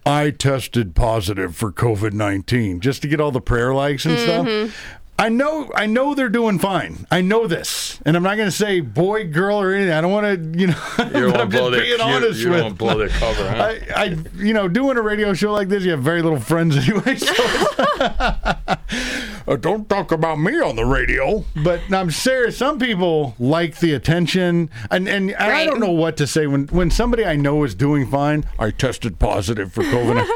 I 0.07 0.31
tested 0.31 0.95
positive 0.95 1.55
for 1.57 1.73
COVID 1.73 2.13
19 2.13 2.81
just 2.81 3.03
to 3.03 3.09
get 3.09 3.21
all 3.21 3.31
the 3.31 3.41
prayer 3.41 3.75
likes 3.75 4.07
and 4.07 4.19
stuff. 4.19 4.47
Mm-hmm. 4.47 4.73
I 5.21 5.29
know, 5.29 5.71
I 5.75 5.87
know 5.87 6.15
they're 6.15 6.29
doing 6.29 6.61
fine. 6.61 7.07
I 7.11 7.23
know 7.23 7.49
this, 7.49 7.99
and 8.07 8.17
I'm 8.17 8.23
not 8.23 8.37
going 8.37 8.49
to 8.49 8.57
say 8.57 8.81
boy, 8.81 9.27
girl, 9.27 9.61
or 9.61 9.73
anything. 9.73 9.93
I 9.93 10.01
don't 10.01 10.13
want 10.13 10.27
to, 10.27 10.59
you 10.59 10.69
know. 10.69 10.83
you 10.99 11.05
don't 11.05 11.17
I'm 11.17 11.33
want 11.33 11.51
to 11.51 11.59
blow 11.59 11.71
just 11.71 11.83
being 11.83 11.99
you, 11.99 12.05
honest 12.05 12.41
you 12.41 12.51
with. 12.51 12.59
don't 12.61 12.65
want 12.67 12.79
to 12.79 12.85
blow 12.85 12.99
their 12.99 13.09
cover, 13.09 13.51
huh? 13.51 13.75
I, 13.97 14.03
I, 14.03 14.17
you 14.37 14.53
know, 14.53 14.69
doing 14.69 14.97
a 14.97 15.03
radio 15.03 15.35
show 15.35 15.53
like 15.53 15.69
this, 15.69 15.83
you 15.83 15.91
have 15.91 16.03
very 16.03 16.23
little 16.23 16.39
friends 16.39 16.77
anyway. 16.89 17.17
So 17.17 17.35
Uh, 19.49 19.57
don't 19.57 19.89
talk 19.89 20.13
about 20.13 20.39
me 20.39 20.61
on 20.61 20.77
the 20.77 20.85
radio. 20.85 21.43
But 21.57 21.81
I'm 21.91 22.11
serious. 22.11 22.59
Some 22.59 22.79
people 22.79 23.35
like 23.39 23.79
the 23.79 23.95
attention, 23.95 24.69
and 24.91 25.09
and, 25.09 25.31
and 25.31 25.37
I 25.37 25.65
don't 25.65 25.81
know 25.81 25.91
what 25.91 26.19
to 26.19 26.27
say 26.27 26.47
when 26.47 26.67
when 26.67 26.91
somebody 26.91 27.25
I 27.25 27.37
know 27.37 27.65
is 27.65 27.75
doing 27.75 28.07
fine. 28.07 28.45
I 28.59 28.71
tested 28.71 29.19
positive 29.19 29.73
for 29.73 29.85
COVID. 29.85 30.29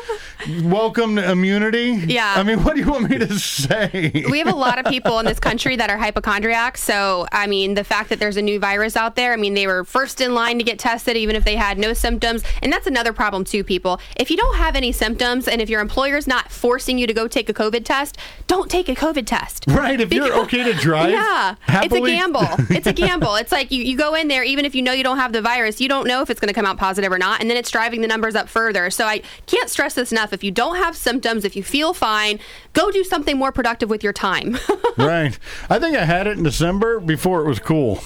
Welcome 0.62 1.16
to 1.16 1.30
immunity. 1.30 1.90
Yeah. 2.06 2.34
I 2.36 2.42
mean, 2.42 2.62
what 2.64 2.74
do 2.74 2.80
you 2.80 2.90
want 2.90 3.08
me 3.10 3.18
to 3.18 3.38
say? 3.38 4.24
we 4.30 4.38
have 4.38 4.48
a 4.48 4.54
lot 4.56 4.78
of 4.78 4.86
people 4.86 5.18
in 5.18 5.26
this 5.26 5.38
country 5.38 5.76
that 5.76 5.90
are 5.90 5.96
hypochondriacs. 5.98 6.82
So, 6.82 7.26
I 7.32 7.46
mean, 7.46 7.74
the 7.74 7.84
fact 7.84 8.08
that 8.10 8.18
there's 8.18 8.36
a 8.36 8.42
new 8.42 8.58
virus 8.58 8.96
out 8.96 9.16
there, 9.16 9.32
I 9.32 9.36
mean, 9.36 9.54
they 9.54 9.66
were 9.66 9.84
first 9.84 10.20
in 10.20 10.34
line 10.34 10.58
to 10.58 10.64
get 10.64 10.78
tested, 10.78 11.16
even 11.16 11.36
if 11.36 11.44
they 11.44 11.56
had 11.56 11.78
no 11.78 11.92
symptoms. 11.92 12.42
And 12.62 12.72
that's 12.72 12.86
another 12.86 13.12
problem, 13.12 13.44
too, 13.44 13.62
people. 13.64 14.00
If 14.16 14.30
you 14.30 14.36
don't 14.36 14.56
have 14.56 14.74
any 14.76 14.92
symptoms 14.92 15.46
and 15.48 15.60
if 15.62 15.68
your 15.70 15.80
employer's 15.80 16.26
not 16.26 16.50
forcing 16.50 16.98
you 16.98 17.06
to 17.06 17.14
go 17.14 17.28
take 17.28 17.48
a 17.48 17.54
COVID 17.54 17.84
test, 17.84 18.18
don't 18.46 18.70
take 18.70 18.88
a 18.88 18.94
COVID 18.94 19.26
test. 19.26 19.64
Right, 19.68 20.00
if 20.00 20.12
you're 20.12 20.32
okay 20.40 20.64
to 20.64 20.72
drive, 20.74 21.10
Yeah. 21.10 21.54
happily- 21.60 22.12
It's 22.12 22.20
a 22.20 22.22
gamble. 22.22 22.48
It's 22.76 22.86
a 22.86 22.92
gamble. 23.04 23.34
It's 23.36 23.52
like 23.52 23.70
you, 23.70 23.82
you 23.82 23.96
go 23.96 24.14
in 24.14 24.28
there, 24.28 24.42
even 24.42 24.64
if 24.64 24.74
you 24.74 24.82
know 24.82 24.92
you 24.92 25.04
don't 25.04 25.18
have 25.18 25.32
the 25.32 25.42
virus, 25.42 25.80
you 25.80 25.88
don't 25.88 26.06
know 26.06 26.22
if 26.22 26.30
it's 26.30 26.40
going 26.40 26.48
to 26.48 26.54
come 26.54 26.66
out 26.66 26.78
positive 26.78 27.12
or 27.12 27.18
not. 27.18 27.40
And 27.40 27.48
then 27.48 27.56
it's 27.56 27.70
driving 27.70 28.00
the 28.00 28.08
numbers 28.08 28.34
up 28.34 28.48
further. 28.48 28.90
So 28.90 29.06
I 29.06 29.22
can't 29.46 29.68
stress 29.70 29.94
this 29.94 30.10
enough. 30.12 30.31
If 30.32 30.42
you 30.44 30.50
don't 30.50 30.76
have 30.76 30.96
symptoms, 30.96 31.44
if 31.44 31.56
you 31.56 31.62
feel 31.62 31.92
fine, 31.94 32.38
go 32.72 32.90
do 32.90 33.04
something 33.04 33.36
more 33.38 33.52
productive 33.52 33.90
with 33.90 34.02
your 34.02 34.12
time. 34.12 34.58
right. 34.98 35.38
I 35.70 35.78
think 35.78 35.96
I 35.96 36.04
had 36.04 36.26
it 36.26 36.36
in 36.36 36.42
December 36.44 37.00
before 37.00 37.42
it 37.42 37.48
was 37.48 37.58
cool. 37.58 38.02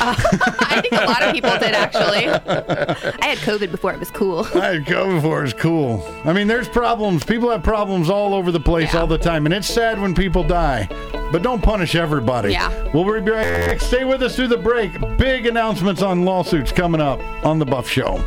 Uh, 0.00 0.14
I 0.60 0.80
think 0.80 0.94
a 0.94 1.04
lot 1.04 1.22
of 1.22 1.32
people 1.34 1.50
did 1.58 1.74
actually. 1.74 2.26
I 2.26 3.26
had 3.26 3.38
COVID 3.38 3.70
before 3.70 3.92
it 3.92 4.00
was 4.00 4.10
cool. 4.10 4.40
I 4.54 4.72
had 4.74 4.86
COVID 4.86 5.16
before 5.16 5.40
it 5.40 5.42
was 5.42 5.52
cool. 5.54 6.02
I 6.24 6.32
mean, 6.32 6.46
there's 6.48 6.68
problems. 6.68 7.22
People 7.24 7.50
have 7.50 7.62
problems 7.62 8.08
all 8.08 8.34
over 8.34 8.50
the 8.50 8.58
place 8.60 8.94
Yeah. 8.94 9.00
all 9.00 9.06
the 9.06 9.18
time, 9.18 9.44
and 9.44 9.54
it's 9.54 9.68
sad 9.68 10.00
when 10.00 10.14
people 10.14 10.42
die. 10.42 10.88
But 11.30 11.42
don't 11.42 11.62
punish 11.62 11.94
everybody. 11.94 12.52
Yeah. 12.52 12.70
We'll 12.94 13.04
be 13.04 13.10
right 13.10 13.24
back. 13.66 13.80
Stay 13.80 14.04
with 14.04 14.22
us 14.22 14.34
through 14.36 14.48
the 14.48 14.56
break. 14.56 14.92
Big 15.18 15.46
announcements 15.46 16.00
on 16.00 16.24
lawsuits 16.24 16.72
coming 16.72 17.00
up 17.00 17.20
on 17.44 17.58
the 17.58 17.66
Buff 17.66 17.88
Show. 17.88 18.22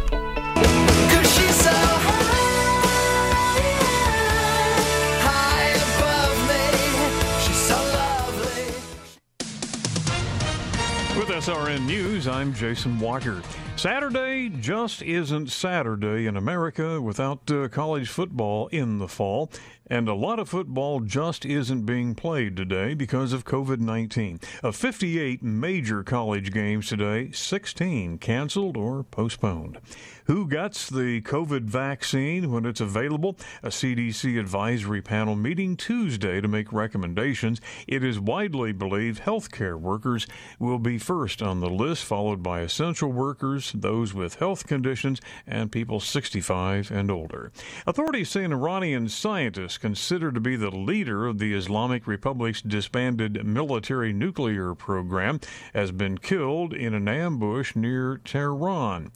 SRN 11.47 11.85
News, 11.85 12.27
I'm 12.27 12.53
Jason 12.53 12.99
Walker. 12.99 13.41
Saturday 13.77 14.49
just 14.49 15.01
isn't 15.01 15.49
Saturday 15.49 16.25
in 16.25 16.35
America 16.35 16.99
without 16.99 17.49
uh, 17.49 17.69
college 17.69 18.09
football 18.09 18.67
in 18.67 18.97
the 18.97 19.07
fall. 19.07 19.49
And 19.89 20.09
a 20.09 20.13
lot 20.13 20.39
of 20.39 20.49
football 20.49 20.99
just 20.99 21.45
isn't 21.45 21.85
being 21.85 22.15
played 22.15 22.57
today 22.57 22.95
because 22.95 23.31
of 23.31 23.45
COVID 23.45 23.79
19. 23.79 24.41
Of 24.61 24.75
58 24.75 25.41
major 25.41 26.03
college 26.03 26.51
games 26.51 26.89
today, 26.89 27.31
16 27.31 28.17
canceled 28.17 28.75
or 28.75 29.03
postponed. 29.03 29.79
Who 30.27 30.45
gets 30.45 30.89
the 30.89 31.21
COVID 31.21 31.61
vaccine 31.61 32.51
when 32.51 32.65
it's 32.65 32.81
available? 32.81 33.37
A 33.63 33.69
CDC 33.69 34.37
advisory 34.37 35.01
panel 35.01 35.37
meeting 35.37 35.77
Tuesday 35.77 36.41
to 36.41 36.49
make 36.49 36.73
recommendations. 36.73 37.61
It 37.87 38.03
is 38.03 38.19
widely 38.19 38.73
believed 38.73 39.21
healthcare 39.21 39.79
workers 39.79 40.27
will 40.59 40.79
be 40.79 40.97
first 40.97 41.41
on 41.41 41.61
the 41.61 41.69
list, 41.69 42.03
followed 42.03 42.43
by 42.43 42.59
essential 42.59 43.09
workers, 43.09 43.71
those 43.73 44.13
with 44.13 44.35
health 44.35 44.67
conditions, 44.67 45.21
and 45.47 45.71
people 45.71 46.01
65 46.01 46.91
and 46.91 47.09
older. 47.09 47.53
Authorities 47.85 48.27
say 48.27 48.43
an 48.43 48.51
Iranian 48.51 49.07
scientist 49.07 49.79
considered 49.79 50.35
to 50.35 50.41
be 50.41 50.57
the 50.57 50.71
leader 50.71 51.25
of 51.25 51.37
the 51.37 51.53
Islamic 51.53 52.05
Republic's 52.05 52.61
disbanded 52.61 53.45
military 53.45 54.11
nuclear 54.11 54.75
program 54.75 55.39
has 55.73 55.93
been 55.93 56.17
killed 56.17 56.73
in 56.73 56.93
an 56.93 57.07
ambush 57.07 57.77
near 57.77 58.17
Tehran. 58.17 59.13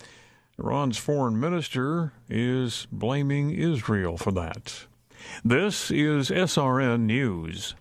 Iran's 0.60 0.98
foreign 0.98 1.40
minister 1.40 2.14
is 2.30 2.88
blaming 2.92 3.52
Israel 3.52 4.18
for 4.18 4.32
that. 4.32 4.86
This 5.44 5.92
is 5.92 6.30
SRN 6.30 7.02
News. 7.02 7.76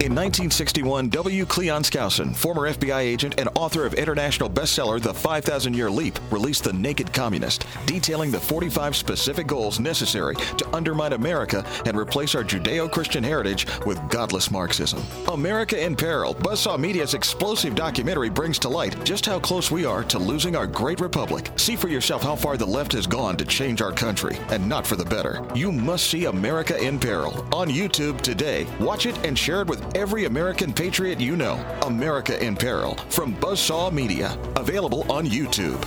In 0.00 0.10
1961, 0.10 1.08
W. 1.10 1.46
Cleon 1.46 1.84
Skousen, 1.84 2.34
former 2.34 2.62
FBI 2.62 2.98
agent 2.98 3.38
and 3.38 3.48
author 3.54 3.86
of 3.86 3.94
international 3.94 4.50
bestseller 4.50 5.00
The 5.00 5.14
5,000 5.14 5.72
Year 5.72 5.88
Leap, 5.88 6.18
released 6.32 6.64
The 6.64 6.72
Naked 6.72 7.12
Communist, 7.12 7.64
detailing 7.86 8.32
the 8.32 8.40
45 8.40 8.96
specific 8.96 9.46
goals 9.46 9.78
necessary 9.78 10.34
to 10.34 10.68
undermine 10.74 11.12
America 11.12 11.64
and 11.86 11.96
replace 11.96 12.34
our 12.34 12.42
Judeo 12.42 12.90
Christian 12.90 13.22
heritage 13.22 13.68
with 13.86 14.00
godless 14.10 14.50
Marxism. 14.50 15.00
America 15.28 15.80
in 15.80 15.94
Peril, 15.94 16.34
Buzzsaw 16.34 16.76
Media's 16.76 17.14
explosive 17.14 17.76
documentary 17.76 18.28
brings 18.28 18.58
to 18.58 18.68
light 18.68 19.02
just 19.04 19.24
how 19.24 19.38
close 19.38 19.70
we 19.70 19.84
are 19.84 20.02
to 20.02 20.18
losing 20.18 20.56
our 20.56 20.66
great 20.66 20.98
republic. 20.98 21.52
See 21.54 21.76
for 21.76 21.88
yourself 21.88 22.20
how 22.20 22.34
far 22.34 22.56
the 22.56 22.66
left 22.66 22.92
has 22.94 23.06
gone 23.06 23.36
to 23.36 23.44
change 23.44 23.80
our 23.80 23.92
country, 23.92 24.38
and 24.48 24.68
not 24.68 24.84
for 24.84 24.96
the 24.96 25.04
better. 25.04 25.46
You 25.54 25.70
must 25.70 26.08
see 26.08 26.24
America 26.24 26.76
in 26.82 26.98
Peril 26.98 27.46
on 27.54 27.68
YouTube 27.68 28.20
today. 28.22 28.66
Watch 28.80 29.06
it 29.06 29.16
and 29.24 29.38
share 29.38 29.62
it 29.62 29.68
with 29.68 29.83
every 29.94 30.24
American 30.24 30.72
patriot 30.72 31.20
you 31.20 31.36
know. 31.36 31.54
America 31.86 32.42
in 32.44 32.56
Peril 32.56 32.94
from 33.10 33.34
Buzzsaw 33.36 33.92
Media. 33.92 34.38
Available 34.56 35.10
on 35.10 35.26
YouTube. 35.26 35.82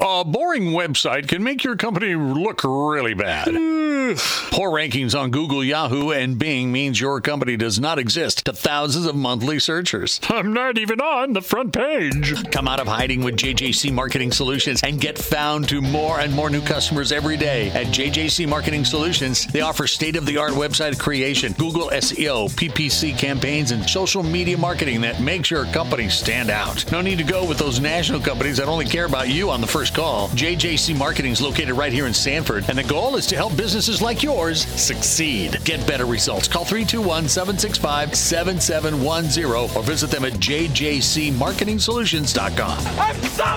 A 0.00 0.24
boring 0.24 0.66
website 0.66 1.28
can 1.28 1.42
make 1.42 1.62
your 1.64 1.76
company 1.76 2.14
look 2.14 2.64
really 2.64 3.14
bad. 3.14 3.54
Poor 4.50 4.70
rankings 4.70 5.18
on 5.18 5.30
Google, 5.30 5.64
Yahoo, 5.64 6.10
and 6.10 6.38
Bing 6.38 6.70
means 6.70 7.00
your 7.00 7.20
company 7.20 7.56
does 7.56 7.80
not 7.80 7.98
exist 7.98 8.44
to 8.44 8.52
thousands 8.52 9.06
of 9.06 9.16
monthly 9.16 9.58
searchers. 9.58 10.20
I'm 10.28 10.52
not 10.52 10.76
even 10.76 11.00
on 11.00 11.32
the 11.32 11.40
front 11.40 11.72
page. 11.72 12.50
Come 12.50 12.68
out 12.68 12.80
of 12.80 12.86
hiding 12.86 13.24
with 13.24 13.36
JJC 13.36 13.92
Marketing 13.92 14.30
Solutions 14.30 14.82
and 14.82 15.00
get 15.00 15.18
found 15.18 15.68
to 15.70 15.80
more 15.80 16.20
and 16.20 16.34
more 16.34 16.50
new 16.50 16.60
customers 16.60 17.12
every 17.12 17.38
day. 17.38 17.70
At 17.70 17.86
JJC 17.86 18.46
Marketing 18.46 18.84
Solutions, 18.84 19.46
they 19.46 19.62
offer 19.62 19.86
state 19.86 20.16
of 20.16 20.26
the 20.26 20.36
art 20.36 20.52
website 20.52 20.98
creation, 20.98 21.54
Google 21.54 21.88
SEO, 21.88 22.50
PPC 22.50 23.16
campaigns, 23.16 23.70
and 23.70 23.88
social 23.88 24.22
media 24.22 24.58
marketing 24.58 25.00
that 25.00 25.20
makes 25.22 25.50
your 25.50 25.64
company 25.66 26.10
stand 26.10 26.50
out. 26.50 26.90
No 26.92 27.00
need 27.00 27.18
to 27.18 27.24
go 27.24 27.46
with 27.46 27.58
those 27.58 27.80
national 27.80 28.20
companies 28.20 28.58
that 28.58 28.68
only 28.68 28.84
care 28.84 29.06
about 29.06 29.30
you 29.30 29.50
on 29.50 29.62
the 29.62 29.66
first 29.66 29.94
call. 29.94 30.28
JJC 30.28 30.98
Marketing 30.98 31.32
is 31.32 31.40
located 31.40 31.72
right 31.72 31.92
here 31.92 32.06
in 32.06 32.12
Sanford, 32.12 32.68
and 32.68 32.76
the 32.76 32.84
goal 32.84 33.16
is 33.16 33.26
to 33.28 33.36
help 33.36 33.56
businesses 33.56 34.01
like 34.02 34.22
yours 34.22 34.64
succeed. 34.80 35.58
Get 35.64 35.84
better 35.86 36.06
results. 36.06 36.48
Call 36.48 36.64
321 36.64 37.28
765 37.28 38.14
7710 38.14 39.76
or 39.76 39.82
visit 39.82 40.10
them 40.10 40.24
at 40.24 40.32
jjcmarketingsolutions.com. 40.34 42.78
I'm 42.98 43.20
so 43.22 43.44